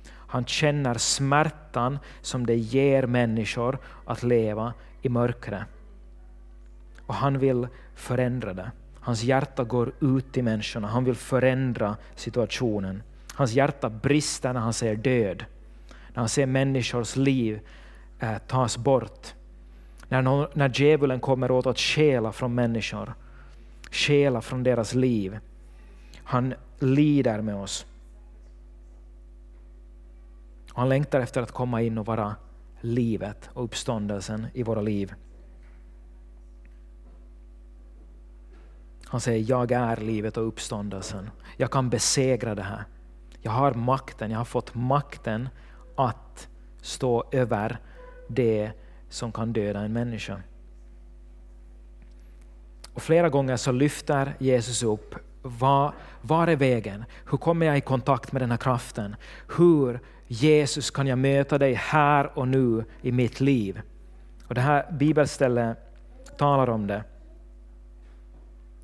[0.09, 5.63] Han känner smärtan som det ger människor att leva i mörkret.
[7.13, 8.71] Och han vill förändra det.
[8.99, 13.03] Hans hjärta går ut till människorna, han vill förändra situationen.
[13.33, 15.45] Hans hjärta brister när han ser död,
[16.13, 17.59] när han ser människors liv
[18.19, 19.33] eh, tas bort.
[20.09, 23.13] När, någon, när djävulen kommer åt att stjäla från människor,
[23.91, 25.39] stjäla från deras liv.
[26.23, 27.85] Han lider med oss.
[30.67, 32.35] Han längtar efter att komma in och vara
[32.81, 35.13] livet och uppståndelsen i våra liv.
[39.13, 41.29] Han säger, jag är livet och uppståndelsen.
[41.57, 42.83] Jag kan besegra det här.
[43.41, 45.49] Jag har makten, jag har fått makten
[45.95, 46.47] att
[46.81, 47.77] stå över
[48.27, 48.71] det
[49.09, 50.41] som kan döda en människa.
[52.93, 57.05] Och flera gånger så lyfter Jesus upp, var, var är vägen?
[57.31, 59.15] Hur kommer jag i kontakt med den här kraften?
[59.57, 63.81] Hur, Jesus, kan jag möta dig här och nu i mitt liv?
[64.47, 65.77] Och Det här bibelstället
[66.37, 67.03] talar om det.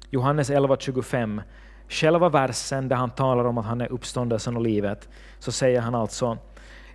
[0.09, 1.41] Johannes 11.25,
[1.89, 5.95] själva versen där han talar om att han är uppståndelsen och livet, så säger han
[5.95, 6.37] alltså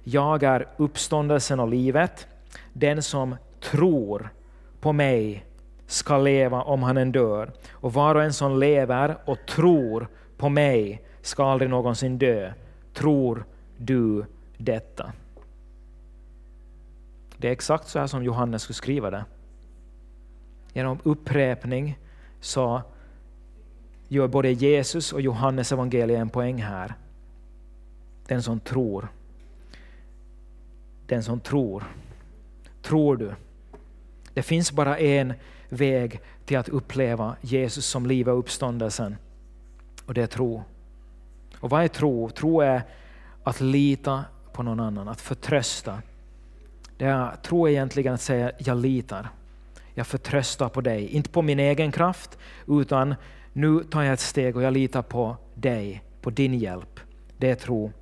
[0.02, 2.26] Jag är uppståndelsen och livet.
[2.72, 4.28] Den som tror
[4.80, 5.46] på mig
[5.86, 7.52] ska leva om han än dör.
[7.70, 12.52] Och var och en som lever och tror på mig ska aldrig någonsin dö.
[12.94, 13.44] Tror
[13.76, 14.24] du
[14.58, 15.12] detta?
[17.36, 19.24] Det är exakt så här som Johannes skulle skriva det.
[20.72, 21.98] Genom upprepning
[22.40, 22.82] så
[24.14, 26.94] gör både Jesus och Johannes evangeliet en poäng här.
[28.26, 29.08] Den som tror.
[31.06, 31.84] Den som tror.
[32.82, 33.34] Tror du?
[34.34, 35.34] Det finns bara en
[35.68, 39.16] väg till att uppleva Jesus som liv och uppståndelsen.
[40.06, 40.64] Och det är tro.
[41.60, 42.30] Och vad är tro?
[42.30, 42.82] Tro är
[43.42, 46.02] att lita på någon annan, att förtrösta.
[46.96, 49.28] Det är, tro är egentligen att säga jag litar.
[49.94, 52.38] Jag förtröstar på dig, inte på min egen kraft,
[52.68, 53.14] utan
[53.56, 57.00] nu tar jag ett steg och jag litar på dig, på din hjälp.
[57.36, 57.92] Det är tro.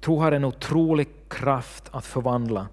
[0.00, 2.68] Tro har en otrolig kraft att förvandla.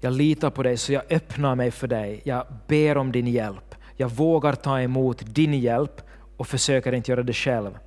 [0.00, 2.20] Jag litar på dig så jag öppnar mig för dig.
[2.24, 3.74] Jag ber om din hjälp.
[3.96, 6.02] Jag vågar ta emot din hjälp
[6.36, 7.78] och försöker inte göra det själv.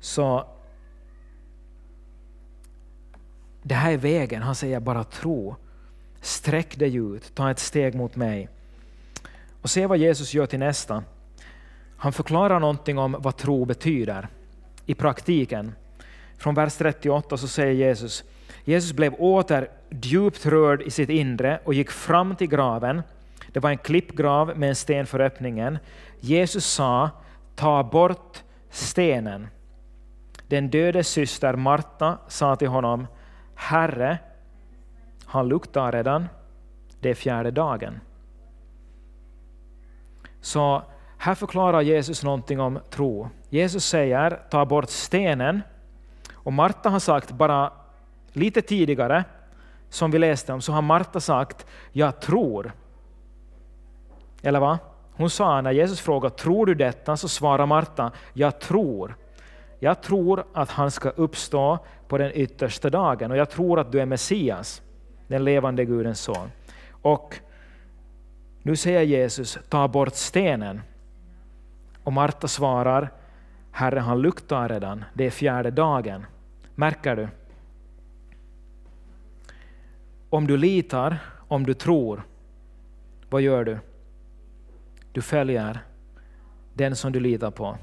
[0.00, 0.46] Så
[3.62, 4.42] det här är vägen.
[4.42, 5.56] Han säger bara tro.
[6.20, 8.48] Sträck dig ut, ta ett steg mot mig.
[9.62, 11.04] Och se vad Jesus gör till nästa.
[11.96, 14.28] Han förklarar någonting om vad tro betyder
[14.86, 15.74] i praktiken.
[16.38, 18.24] Från vers 38 så säger Jesus,
[18.64, 23.02] Jesus blev åter djupt rörd i sitt inre och gick fram till graven.
[23.52, 25.78] Det var en klippgrav med en sten för öppningen.
[26.20, 27.10] Jesus sa,
[27.54, 29.46] ta bort stenen.
[30.48, 33.06] Den dödes syster Marta sa till honom,
[33.60, 34.18] Herre,
[35.24, 36.28] han luktar redan,
[37.00, 38.00] det är fjärde dagen.
[40.40, 40.82] Så
[41.18, 43.28] här förklarar Jesus någonting om tro.
[43.48, 45.62] Jesus säger, ta bort stenen.
[46.34, 47.72] Och Marta har sagt, bara
[48.32, 49.24] lite tidigare,
[49.88, 52.72] som vi läste om, så har Marta sagt, jag tror.
[54.42, 54.78] Eller vad?
[55.12, 57.16] Hon sa när Jesus frågade, tror du detta?
[57.16, 59.16] Så svarar Marta, jag tror.
[59.82, 61.78] Jag tror att han ska uppstå
[62.08, 64.82] på den yttersta dagen och jag tror att du är Messias,
[65.28, 66.50] den levande Gudens son.
[67.02, 67.36] Och
[68.62, 70.80] nu säger Jesus, ta bort stenen.
[72.04, 73.10] Och Marta svarar,
[73.70, 76.26] Herre han luktar redan, det är fjärde dagen.
[76.74, 77.28] Märker du?
[80.30, 81.18] Om du litar,
[81.48, 82.22] om du tror,
[83.30, 83.78] vad gör du?
[85.12, 85.80] Du följer
[86.74, 87.76] den som du litar på.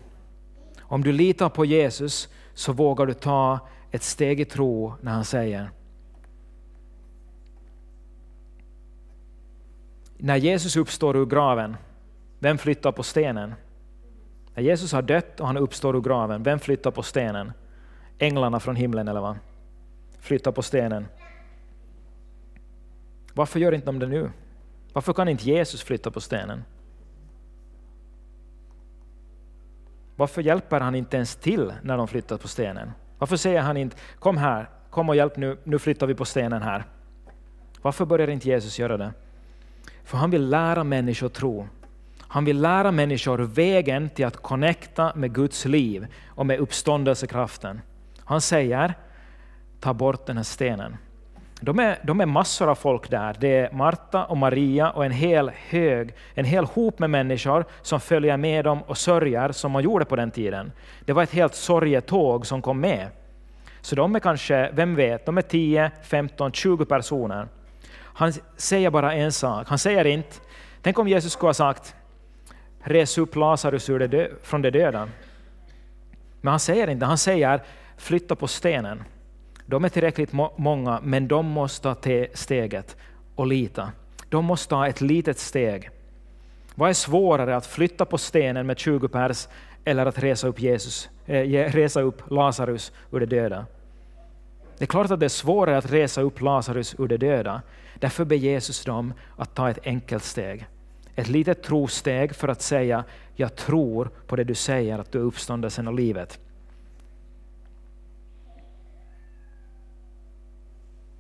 [0.87, 3.59] Om du litar på Jesus så vågar du ta
[3.91, 5.69] ett steg i tro när han säger
[10.17, 11.77] När Jesus uppstår ur graven,
[12.39, 13.53] vem flyttar på stenen?
[14.55, 17.51] När Jesus har dött och han uppstår ur graven, vem flyttar på stenen?
[18.19, 19.37] Änglarna från himlen eller vad?
[20.19, 21.07] Flyttar på stenen.
[23.33, 24.31] Varför gör inte de det nu?
[24.93, 26.63] Varför kan inte Jesus flytta på stenen?
[30.17, 32.91] Varför hjälper han inte ens till när de flyttar på stenen?
[33.17, 36.61] Varför säger han inte kom här, kom och hjälp nu, nu flyttar vi på stenen
[36.61, 36.83] här.
[37.81, 39.13] Varför börjar inte Jesus göra det?
[40.03, 41.67] För han vill lära människor tro.
[42.19, 47.81] Han vill lära människor vägen till att connecta med Guds liv och med uppståndelsekraften.
[48.19, 48.93] Han säger,
[49.79, 50.97] ta bort den här stenen.
[51.61, 53.35] De är, de är massor av folk där.
[53.39, 57.99] Det är Marta och Maria och en hel hög, en hel hop med människor som
[57.99, 60.71] följer med dem och sörjer som man gjorde på den tiden.
[61.05, 63.07] Det var ett helt sorgetåg som kom med.
[63.81, 67.47] Så de är kanske, vem vet, de är 10, 15, 20 personer.
[67.93, 69.67] Han säger bara en sak.
[69.69, 70.35] Han säger inte,
[70.81, 71.95] tänk om Jesus skulle ha sagt,
[72.81, 75.07] res upp Lazarus ur det från de döda.
[76.41, 77.61] Men han säger inte, han säger,
[77.97, 79.03] flytta på stenen.
[79.69, 82.97] De är tillräckligt må många, men de måste ta steget
[83.35, 83.91] och lita.
[84.29, 85.89] De måste ta ett litet steg.
[86.75, 89.47] Vad är svårare, att flytta på stenen med 20 pers
[89.85, 93.65] eller att resa upp, Jesus, eh, resa upp Lazarus ur de döda?
[94.77, 97.61] Det är klart att det är svårare att resa upp Lazarus ur de döda.
[97.99, 100.67] Därför ber Jesus dem att ta ett enkelt steg.
[101.15, 103.03] Ett litet trosteg för att säga,
[103.35, 106.39] jag tror på det du säger, att du är uppståndelsen och livet.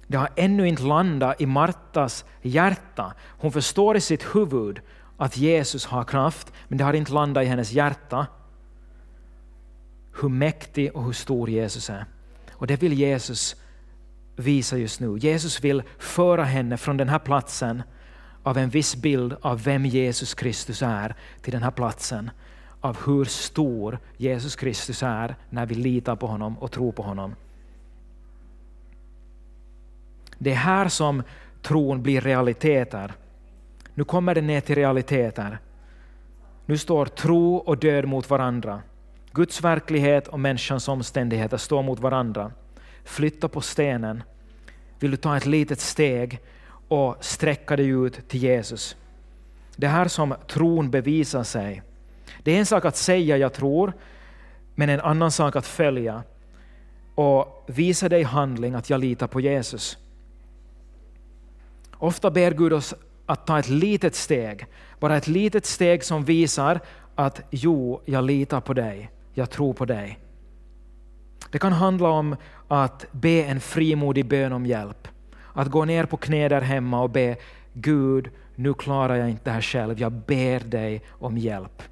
[0.07, 3.13] Det har ännu inte landat i Martas hjärta.
[3.19, 4.81] Hon förstår i sitt huvud
[5.17, 8.27] att Jesus har kraft, men det har inte landat i hennes hjärta
[10.21, 12.05] hur mäktig och hur stor Jesus är.
[12.51, 13.55] Och det vill Jesus
[14.35, 15.17] visa just nu.
[15.17, 17.83] Jesus vill föra henne från den här platsen
[18.43, 22.31] av en viss bild av vem Jesus Kristus är till den här platsen
[22.81, 27.35] av hur stor Jesus Kristus är när vi litar på honom och tror på honom.
[30.37, 31.23] Det är här som
[31.61, 33.13] tron blir realiteter.
[33.93, 35.59] Nu kommer det ner till realiteter.
[36.65, 38.81] Nu står tro och död mot varandra.
[39.31, 42.51] Guds verklighet och människans omständigheter står mot varandra.
[43.03, 44.23] Flytta på stenen.
[44.99, 46.39] Vill du ta ett litet steg
[46.87, 48.95] och sträcka dig ut till Jesus?
[49.75, 51.81] Det är här som tron bevisar sig.
[52.43, 53.93] Det är en sak att säga jag tror,
[54.75, 56.23] men en annan sak att följa
[57.15, 59.97] och visa dig i handling att jag litar på Jesus.
[61.99, 62.93] Ofta ber Gud oss
[63.25, 64.65] att ta ett litet steg,
[64.99, 66.79] bara ett litet steg som visar
[67.15, 70.19] att jo, jag litar på dig, jag tror på dig.
[71.51, 72.35] Det kan handla om
[72.67, 75.07] att be en frimodig bön om hjälp.
[75.53, 77.35] Att gå ner på knä där hemma och be
[77.73, 81.83] Gud, nu klarar jag inte det här själv, jag ber dig om hjälp.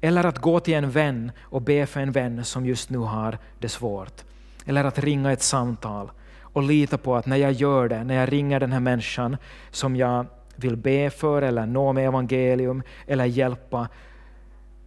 [0.00, 3.38] Eller att gå till en vän och be för en vän som just nu har
[3.58, 4.24] det svårt.
[4.66, 6.10] Eller att ringa ett samtal
[6.56, 9.36] och lita på att när jag gör det, när jag ringer den här människan
[9.70, 13.88] som jag vill be för eller nå med evangelium eller hjälpa,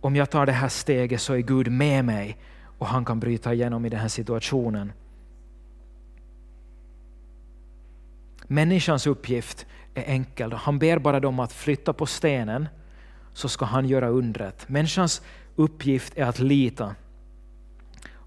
[0.01, 2.37] om jag tar det här steget så är Gud med mig
[2.77, 4.91] och han kan bryta igenom i den här situationen.
[8.47, 10.53] Människans uppgift är enkel.
[10.53, 12.67] Han ber bara dem att flytta på stenen
[13.33, 14.69] så ska han göra undret.
[14.69, 15.21] Människans
[15.55, 16.95] uppgift är att lita.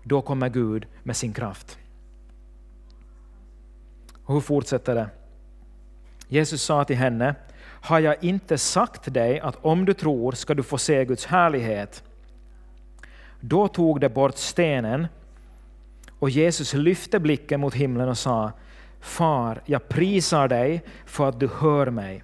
[0.03, 1.79] Då kommer Gud med sin kraft.
[4.25, 5.09] Och hur fortsätter det?
[6.29, 10.63] Jesus sa till henne, har jag inte sagt dig att om du tror ska du
[10.63, 12.03] få se Guds härlighet?
[13.41, 15.07] Då tog de bort stenen
[16.19, 18.53] och Jesus lyfte blicken mot himlen och sa,
[19.01, 22.23] Far, jag prisar dig för att du hör mig.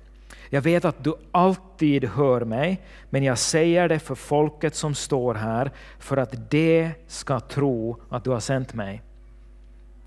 [0.51, 2.80] Jag vet att du alltid hör mig,
[3.11, 8.24] men jag säger det för folket som står här, för att de ska tro att
[8.24, 9.03] du har sänt mig.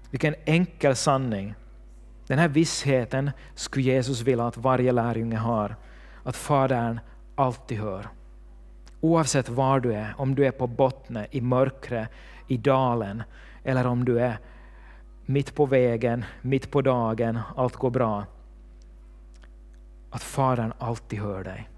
[0.10, 1.56] Vilken enkel sanning.
[2.32, 5.76] Den här vissheten skulle Jesus vilja att varje lärjunge har,
[6.24, 7.00] att Fadern
[7.36, 8.08] alltid hör.
[9.02, 12.10] Oavsett var du är, om du är på botten, i mörkret,
[12.48, 13.24] i dalen,
[13.64, 14.40] eller om du är
[15.26, 18.26] mitt på vägen, mitt på dagen, allt går bra.
[20.10, 21.70] Att Fadern alltid hör dig.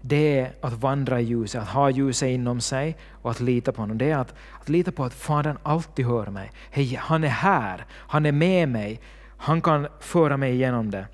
[0.00, 3.82] Det är att vandra i ljuset, att ha ljuset inom sig och att lita på
[3.82, 3.98] honom.
[3.98, 6.50] Det är att, att lita på att Fadern alltid hör mig.
[6.70, 9.00] Hej, han är här, han är med mig,
[9.42, 11.06] han kan föra mig igenom det.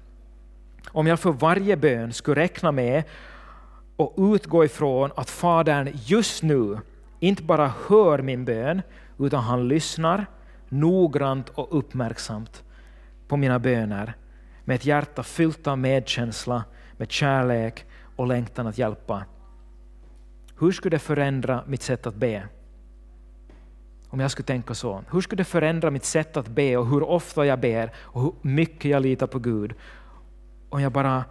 [0.88, 3.04] Om jag för varje bön skulle räkna med
[3.96, 6.78] och utgå ifrån att Fadern just nu
[7.20, 8.82] inte bara hör min bön,
[9.18, 10.26] utan han lyssnar
[10.68, 12.64] noggrant och uppmärksamt
[13.28, 14.14] på mina böner
[14.64, 16.64] med ett hjärta fyllt av medkänsla,
[16.96, 17.84] med kärlek
[18.16, 19.24] och längtan att hjälpa.
[20.58, 22.48] Hur skulle det förändra mitt sätt att be?
[24.16, 25.04] Om jag skulle tänka så.
[25.10, 28.32] Hur skulle det förändra mitt sätt att be och hur ofta jag ber och hur
[28.42, 29.74] mycket jag litar på Gud?
[30.68, 31.24] Om jag bara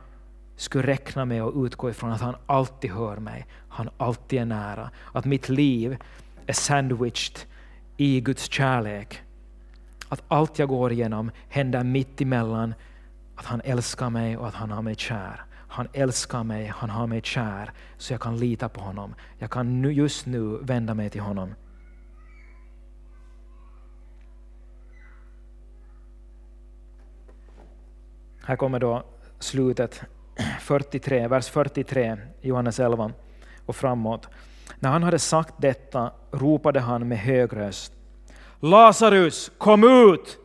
[0.55, 4.89] skulle räkna med och utgå ifrån att han alltid hör mig, han alltid är nära,
[5.13, 5.97] att mitt liv
[6.45, 7.39] är sandwiched
[7.97, 9.21] i Guds kärlek.
[10.09, 12.73] Att allt jag går igenom händer mitt emellan
[13.35, 15.43] att han älskar mig och att han har mig kär.
[15.51, 19.15] Han älskar mig, han har mig kär, så jag kan lita på honom.
[19.37, 21.53] Jag kan nu, just nu vända mig till honom.
[28.47, 29.03] Här kommer då
[29.39, 30.01] slutet,
[30.59, 33.11] 43, vers 43, Johannes 11
[33.65, 34.27] och framåt.
[34.79, 37.93] När han hade sagt detta ropade han med hög röst.
[38.59, 40.37] Lazarus, kom ut!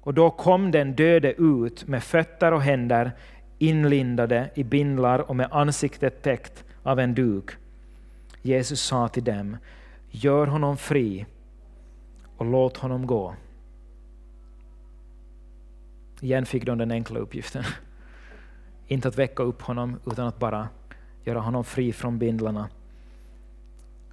[0.00, 3.12] Och då kom den döde ut med fötter och händer
[3.58, 7.50] inlindade i bindlar och med ansiktet täckt av en duk.
[8.42, 9.56] Jesus sa till dem,
[10.10, 11.26] gör honom fri
[12.36, 13.34] och låt honom gå.
[16.24, 17.64] Igen fick de den enkla uppgiften.
[18.86, 20.68] Inte att väcka upp honom, utan att bara
[21.24, 22.68] göra honom fri från bindlarna.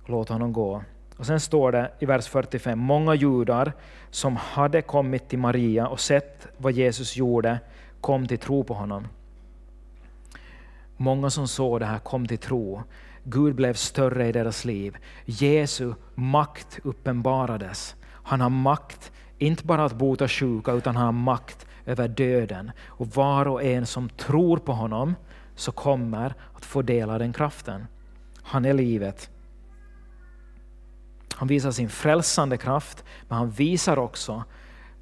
[0.05, 0.84] Låt honom gå.
[1.18, 3.74] Och sen står det i vers 45, många judar
[4.09, 7.59] som hade kommit till Maria och sett vad Jesus gjorde
[8.01, 9.07] kom till tro på honom.
[10.97, 12.84] Många som såg det här kom till tro.
[13.24, 14.97] Gud blev större i deras liv.
[15.26, 17.95] Jesu makt uppenbarades.
[18.03, 22.71] Han har makt, inte bara att bota sjuka, utan han har makt över döden.
[22.88, 25.15] Och var och en som tror på honom
[25.55, 27.88] så kommer att få del av den kraften.
[28.43, 29.29] Han är livet.
[31.36, 34.43] Han visar sin frälsande kraft, men han visar också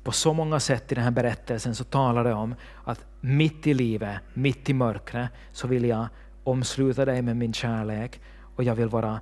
[0.03, 3.73] på så många sätt i den här berättelsen så talar det om att mitt i
[3.73, 6.07] livet, mitt i mörkret, så vill jag
[6.43, 8.21] omsluta dig med min kärlek
[8.55, 9.19] och jag vill vara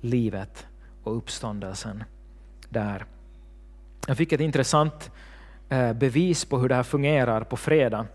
[0.00, 0.66] livet
[1.02, 2.04] och uppståndelsen
[2.68, 3.04] där.
[4.06, 5.10] Jag fick ett intressant
[5.70, 8.06] Eh, bevis på hur det här fungerar på fredag.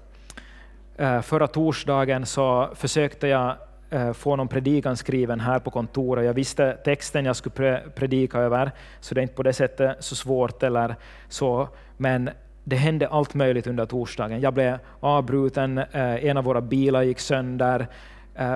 [0.97, 3.55] Eh, förra torsdagen så försökte jag
[3.89, 6.25] eh, få någon predikan skriven här på kontoret.
[6.25, 10.15] Jag visste texten jag skulle predika över, så det är inte på det sättet så
[10.15, 10.95] svårt eller
[11.27, 11.67] så.
[11.97, 12.29] Men
[12.63, 14.41] det hände allt möjligt under torsdagen.
[14.41, 17.87] Jag blev avbruten, en av våra bilar gick sönder,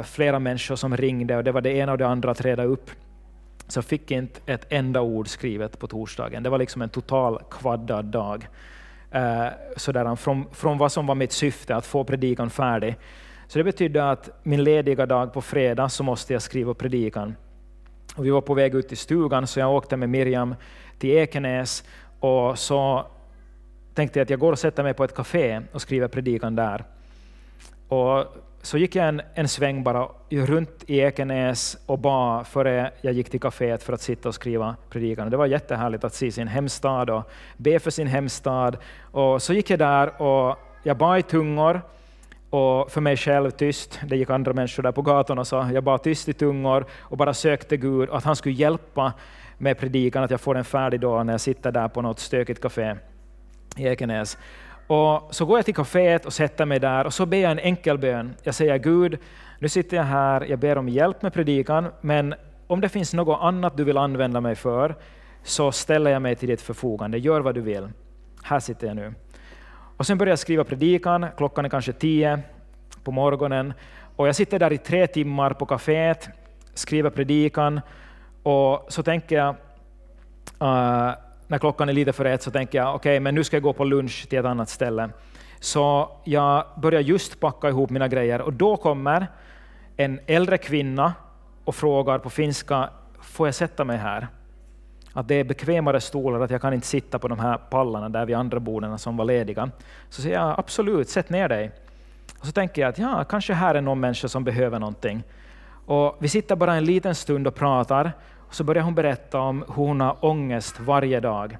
[0.03, 2.91] flera människor som ringde och det var det ena och det andra att reda upp.
[3.67, 6.43] så jag fick inte ett enda ord skrivet på torsdagen.
[6.43, 8.47] Det var liksom en total kvaddad dag.
[9.11, 12.95] Eh, sådär, från, från vad som var mitt syfte, att få predikan färdig.
[13.47, 17.35] Så det betydde att min lediga dag på fredag så måste jag skriva predikan.
[18.15, 20.55] Och vi var på väg ut till stugan, så jag åkte med Miriam
[20.99, 21.83] till Ekenäs
[22.19, 23.05] och så
[23.93, 26.83] tänkte jag att jag går och sätter mig på ett café och skriver predikan där.
[27.87, 28.25] Och
[28.61, 33.29] så gick jag en, en sväng bara runt i Ekenäs och bad före jag gick
[33.29, 35.29] till kaféet för att sitta och skriva predikan.
[35.29, 38.77] Det var jättehärligt att se sin hemstad och be för sin hemstad.
[39.01, 41.81] Och så gick jag där och jag bad i tungor
[42.49, 43.99] och för mig själv tyst.
[44.07, 47.17] Det gick andra människor där på gatan och sa jag bad tyst i tungor och
[47.17, 49.13] bara sökte Gud att han skulle hjälpa
[49.57, 52.61] med predikan, att jag får den färdig då när jag sitter där på något stökigt
[52.61, 52.95] kafé
[53.77, 54.37] i Ekenäs.
[54.87, 57.59] Och så går jag till kaféet och sätter mig där och så ber jag en
[57.59, 58.35] enkel bön.
[58.43, 59.17] Jag säger Gud,
[59.59, 62.35] nu sitter jag här, jag ber om hjälp med predikan, men
[62.67, 64.95] om det finns något annat du vill använda mig för,
[65.43, 67.17] så ställer jag mig till ditt förfogande.
[67.17, 67.89] Gör vad du vill.
[68.43, 69.13] Här sitter jag nu.
[69.97, 72.39] Och sen börjar jag skriva predikan, klockan är kanske tio
[73.03, 73.73] på morgonen,
[74.15, 76.29] och jag sitter där i tre timmar på kaféet,
[76.73, 77.81] skriver predikan,
[78.43, 79.55] och så tänker jag,
[80.61, 83.55] uh, när klockan är lite för ett så tänker jag okej, okay, men nu ska
[83.55, 85.09] jag gå på lunch till ett annat ställe.
[85.59, 89.27] Så jag börjar just packa ihop mina grejer och då kommer
[89.97, 91.13] en äldre kvinna
[91.65, 92.89] och frågar på finska,
[93.21, 94.27] får jag sätta mig här?
[95.13, 98.25] Att det är bekvämare stolar, att jag kan inte sitta på de här pallarna där
[98.25, 99.69] vid andra borden som var lediga.
[100.09, 101.71] Så säger jag absolut, sätt ner dig.
[102.39, 105.23] Och så tänker jag att ja, kanske här är någon människa som behöver någonting.
[105.85, 108.11] Och vi sitter bara en liten stund och pratar
[108.49, 111.57] så börjar hon berätta om hur hon har ångest varje dag.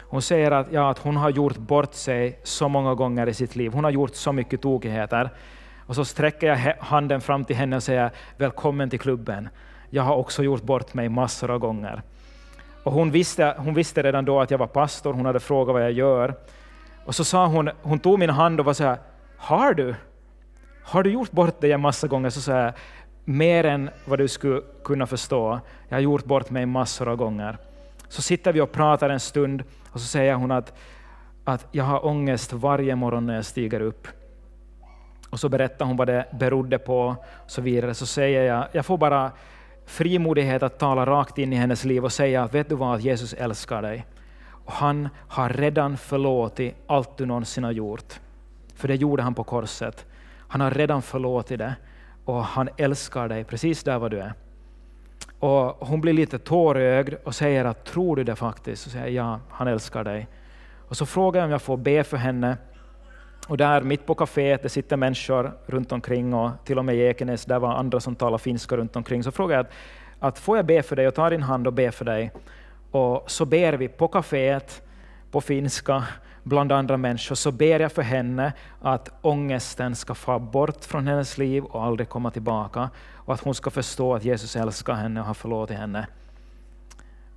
[0.00, 3.56] Hon säger att, ja, att hon har gjort bort sig så många gånger i sitt
[3.56, 3.72] liv.
[3.72, 5.30] Hon har gjort så mycket tokigheter.
[5.86, 9.48] Och så sträcker jag handen fram till henne och säger välkommen till klubben.
[9.90, 12.02] Jag har också gjort bort mig massor av gånger.
[12.84, 15.82] Och hon, visste, hon visste redan då att jag var pastor, hon hade frågat vad
[15.82, 16.34] jag gör.
[17.04, 18.98] Och så sa hon, hon tog min hand och var så här,
[19.36, 19.94] har du?
[20.84, 22.30] Har du gjort bort dig en massa gånger?
[22.30, 22.72] Så sa jag,
[23.24, 25.60] mer än vad du skulle kunna förstå.
[25.88, 27.58] Jag har gjort bort mig massor av gånger.
[28.08, 30.72] Så sitter vi och pratar en stund och så säger hon att,
[31.44, 34.08] att jag har ångest varje morgon när jag stiger upp.
[35.30, 37.94] Och så berättar hon vad det berodde på och så vidare.
[37.94, 39.30] Så säger jag, jag får bara
[39.86, 43.32] frimodighet att tala rakt in i hennes liv och säga vet du vad, att Jesus
[43.32, 44.06] älskar dig.
[44.64, 48.20] Och han har redan förlåtit allt du någonsin har gjort.
[48.74, 50.06] För det gjorde han på korset.
[50.48, 51.74] Han har redan förlåtit det
[52.24, 54.32] och han älskar dig precis där vad du är.
[55.38, 58.86] Och hon blir lite tårögd och säger att tror du det faktiskt?
[58.86, 60.28] Och säger ja, han älskar dig.
[60.88, 62.56] Och så frågar jag om jag får be för henne.
[63.48, 67.00] Och där mitt på kaféet, det sitter människor runt omkring och till och med i
[67.00, 69.22] Ekenäs, där var andra som talar finska runt omkring.
[69.22, 69.72] Så frågar jag att,
[70.20, 72.32] att får jag be för dig och ta din hand och be för dig?
[72.90, 74.82] Och så ber vi på kaféet
[75.30, 76.04] på finska
[76.42, 81.38] bland andra människor, så ber jag för henne att ångesten ska få bort från hennes
[81.38, 85.26] liv och aldrig komma tillbaka, och att hon ska förstå att Jesus älskar henne och
[85.26, 86.06] har förlåtit henne.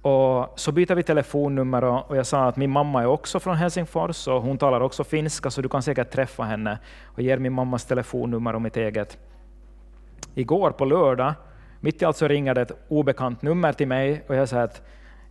[0.01, 4.27] Och så byter vi telefonnummer och jag sa att min mamma är också från Helsingfors
[4.27, 6.79] och hon talar också finska, så du kan säkert träffa henne.
[7.05, 9.17] Och ger min mammas telefonnummer och mitt eget.
[10.33, 11.33] Igår på lördag,
[11.79, 14.81] mitt i allt så ringer det ett obekant nummer till mig och jag säger att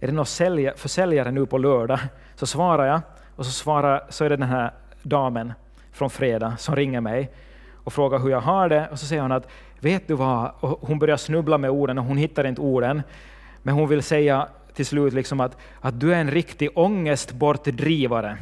[0.00, 1.98] är det någon försäljare nu på lördag?
[2.34, 3.00] Så svarar jag
[3.36, 4.72] och så, svarar, så är det den här
[5.02, 5.52] damen
[5.92, 7.30] från fredag som ringer mig
[7.84, 8.88] och frågar hur jag har det.
[8.92, 9.48] Och så säger hon att
[9.80, 13.02] vet du vad, och hon börjar snubbla med orden och hon hittar inte orden.
[13.62, 18.36] Men hon vill säga till slut liksom att, att du är en riktig ångestbortdrivare.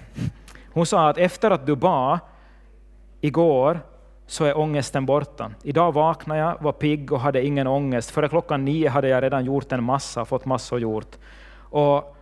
[0.72, 2.18] Hon sa att efter att du bad
[3.20, 3.80] igår
[4.26, 5.51] så är ångesten borta.
[5.62, 8.11] Idag vaknade jag, var pigg och hade ingen ångest.
[8.11, 11.16] Före klockan nio hade jag redan gjort en massa, fått massor gjort.
[11.55, 12.16] Och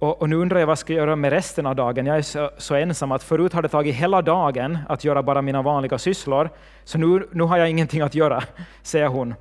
[0.00, 2.06] och, och, nu undrar jag vad jag ska göra med resten av dagen.
[2.06, 5.42] Jag är så, så, ensam att förut har det tagit hela dagen att göra bara
[5.42, 6.50] mina vanliga sysslor,
[6.84, 8.42] så nu, nu har jag ingenting att göra,
[8.82, 9.34] säger hon.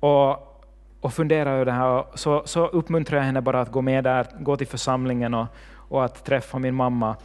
[0.00, 0.30] Och,
[1.00, 2.04] och funderar över det här.
[2.14, 6.04] Så, så uppmuntrar jag henne bara att gå med där, gå till församlingen och, och
[6.04, 7.16] att träffa min mamma.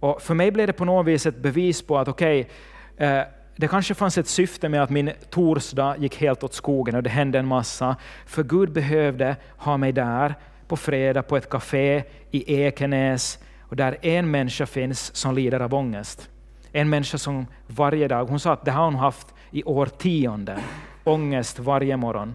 [0.00, 2.48] Och för mig blev det på något vis ett bevis på att okej,
[2.94, 3.24] okay, eh,
[3.56, 7.10] det kanske fanns ett syfte med att min torsdag gick helt åt skogen och det
[7.10, 7.96] hände en massa,
[8.26, 10.34] för Gud behövde ha mig där
[10.68, 15.74] på fredag på ett café i Ekenäs och där en människa finns som lider av
[15.74, 16.28] ångest.
[16.72, 20.58] En människa som varje dag, hon sa att det har hon haft i årtionden,
[21.04, 22.34] ångest varje morgon.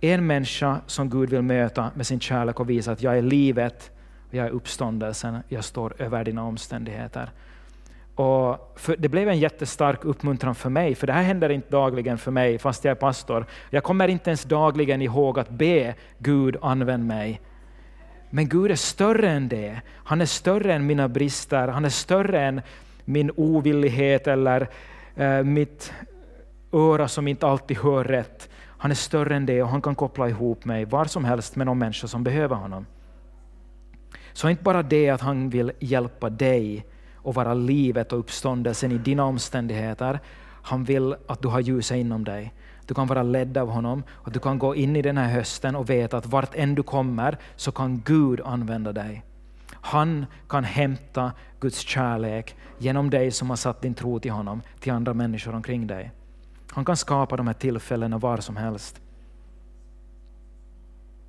[0.00, 3.90] En människa som Gud vill möta med sin kärlek och visa att jag är livet,
[4.30, 7.30] jag är uppståndelsen, jag står över dina omständigheter.
[8.14, 12.30] Och det blev en jättestark uppmuntran för mig, för det här händer inte dagligen för
[12.30, 13.46] mig fast jag är pastor.
[13.70, 17.40] Jag kommer inte ens dagligen ihåg att be Gud använd mig.
[18.30, 19.80] Men Gud är större än det.
[19.94, 22.60] Han är större än mina brister, han är större än
[23.04, 24.68] min ovillighet eller
[25.16, 25.92] eh, mitt
[26.72, 28.48] öra som inte alltid hör rätt.
[28.78, 31.66] Han är större än det och han kan koppla ihop mig var som helst med
[31.66, 32.86] någon människa som behöver honom.
[34.32, 36.86] Så inte bara det att han vill hjälpa dig
[37.22, 40.20] och vara livet och uppståndelsen i dina omständigheter.
[40.62, 42.52] Han vill att du har ljuset inom dig.
[42.86, 45.76] Du kan vara ledd av honom och du kan gå in i den här hösten
[45.76, 49.22] och veta att vart än du kommer så kan Gud använda dig.
[49.70, 54.92] Han kan hämta Guds kärlek genom dig som har satt din tro till honom, till
[54.92, 56.12] andra människor omkring dig.
[56.70, 59.00] Han kan skapa de här tillfällena var som helst.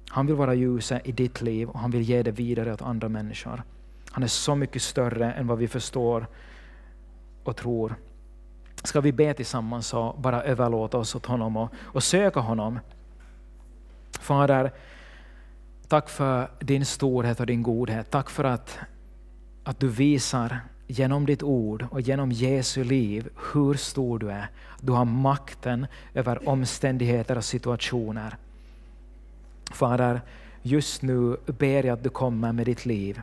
[0.09, 3.09] Han vill vara ljuset i ditt liv och han vill ge det vidare åt andra
[3.09, 3.63] människor.
[4.13, 6.27] Han är så mycket större än vad vi förstår
[7.43, 7.95] och tror.
[8.83, 12.79] Ska vi be tillsammans och bara överlåta oss åt honom och, och söka honom?
[14.19, 14.71] Fader,
[15.87, 18.11] tack för din storhet och din godhet.
[18.11, 18.77] Tack för att,
[19.63, 24.49] att du visar genom ditt ord och genom Jesu liv hur stor du är.
[24.81, 28.37] Du har makten över omständigheter och situationer.
[29.71, 30.21] Fader,
[30.61, 33.21] just nu ber jag att du kommer med ditt liv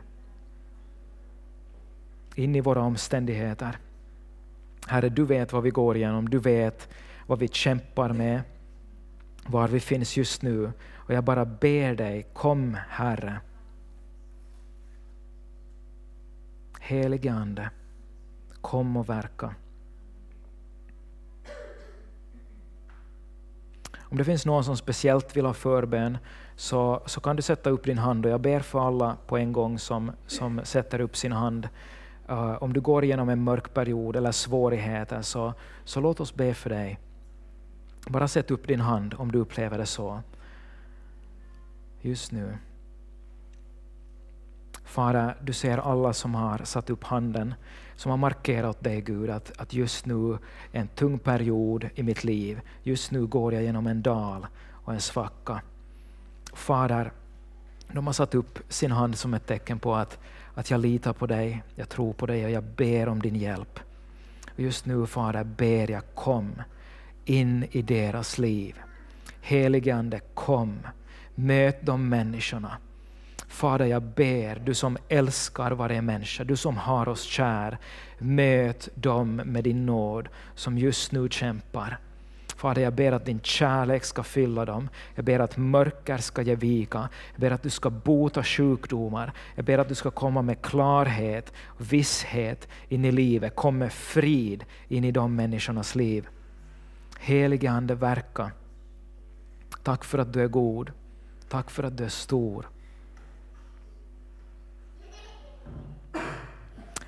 [2.35, 3.77] in i våra omständigheter.
[4.87, 6.89] Herre, du vet vad vi går igenom, du vet
[7.27, 8.41] vad vi kämpar med,
[9.45, 10.71] var vi finns just nu.
[10.93, 13.39] Och jag bara ber dig, kom Herre.
[16.79, 17.69] Helige Ande,
[18.61, 19.55] kom och verka.
[24.11, 26.17] Om det finns någon som speciellt vill ha förbön
[26.55, 29.53] så, så kan du sätta upp din hand och jag ber för alla på en
[29.53, 31.69] gång som, som sätter upp sin hand.
[32.31, 35.53] Uh, om du går igenom en mörk period eller svårigheter så,
[35.83, 36.99] så låt oss be för dig.
[38.07, 40.21] Bara sätt upp din hand om du upplever det så.
[42.01, 42.57] Just nu.
[44.83, 47.53] Fader, du ser alla som har satt upp handen,
[47.95, 50.33] som har markerat åt dig Gud att, att just nu
[50.71, 52.61] är en tung period i mitt liv.
[52.83, 55.61] Just nu går jag genom en dal och en svacka.
[56.53, 57.11] Fader,
[57.91, 60.19] de har satt upp sin hand som ett tecken på att,
[60.53, 63.79] att jag litar på dig, jag tror på dig och jag ber om din hjälp.
[64.53, 66.61] Och just nu Fader ber jag, kom
[67.25, 68.79] in i deras liv.
[69.41, 70.79] Helige Ande, kom,
[71.35, 72.77] möt de människorna
[73.51, 77.77] Fader, jag ber, du som älskar varje människa, du som har oss kär,
[78.17, 81.97] möt dem med din nåd som just nu kämpar.
[82.61, 84.89] Fader, jag ber att din kärlek ska fylla dem.
[85.15, 87.09] Jag ber att mörker ska ge vika.
[87.31, 89.33] Jag ber att du ska bota sjukdomar.
[89.55, 93.55] Jag ber att du ska komma med klarhet och visshet in i livet.
[93.55, 96.27] Kom med frid in i de människornas liv.
[97.19, 98.51] Helige Ande, verka.
[99.83, 100.91] Tack för att du är god.
[101.49, 102.69] Tack för att du är stor.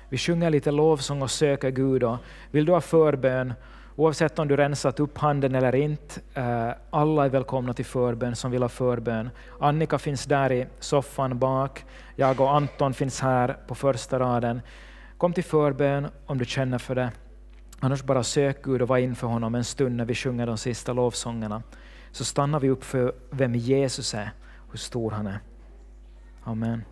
[0.08, 2.02] Vi sjunger lite lovsång och söker Gud.
[2.02, 2.18] Och
[2.50, 3.52] vill du ha förbön,
[3.96, 8.50] oavsett om du rensat upp handen eller inte, eh, alla är välkomna till förbön som
[8.50, 9.30] vill ha förbön.
[9.60, 11.84] Annika finns där i soffan bak,
[12.16, 14.60] jag och Anton finns här på första raden.
[15.18, 17.12] Kom till förbön om du känner för det.
[17.80, 20.92] Annars bara sök Gud och var inför honom en stund när vi sjunger de sista
[20.92, 21.62] lovsångerna.
[22.12, 24.30] Så stannar vi upp för vem Jesus är,
[24.70, 25.38] hur stor han är.
[26.44, 26.82] Amen.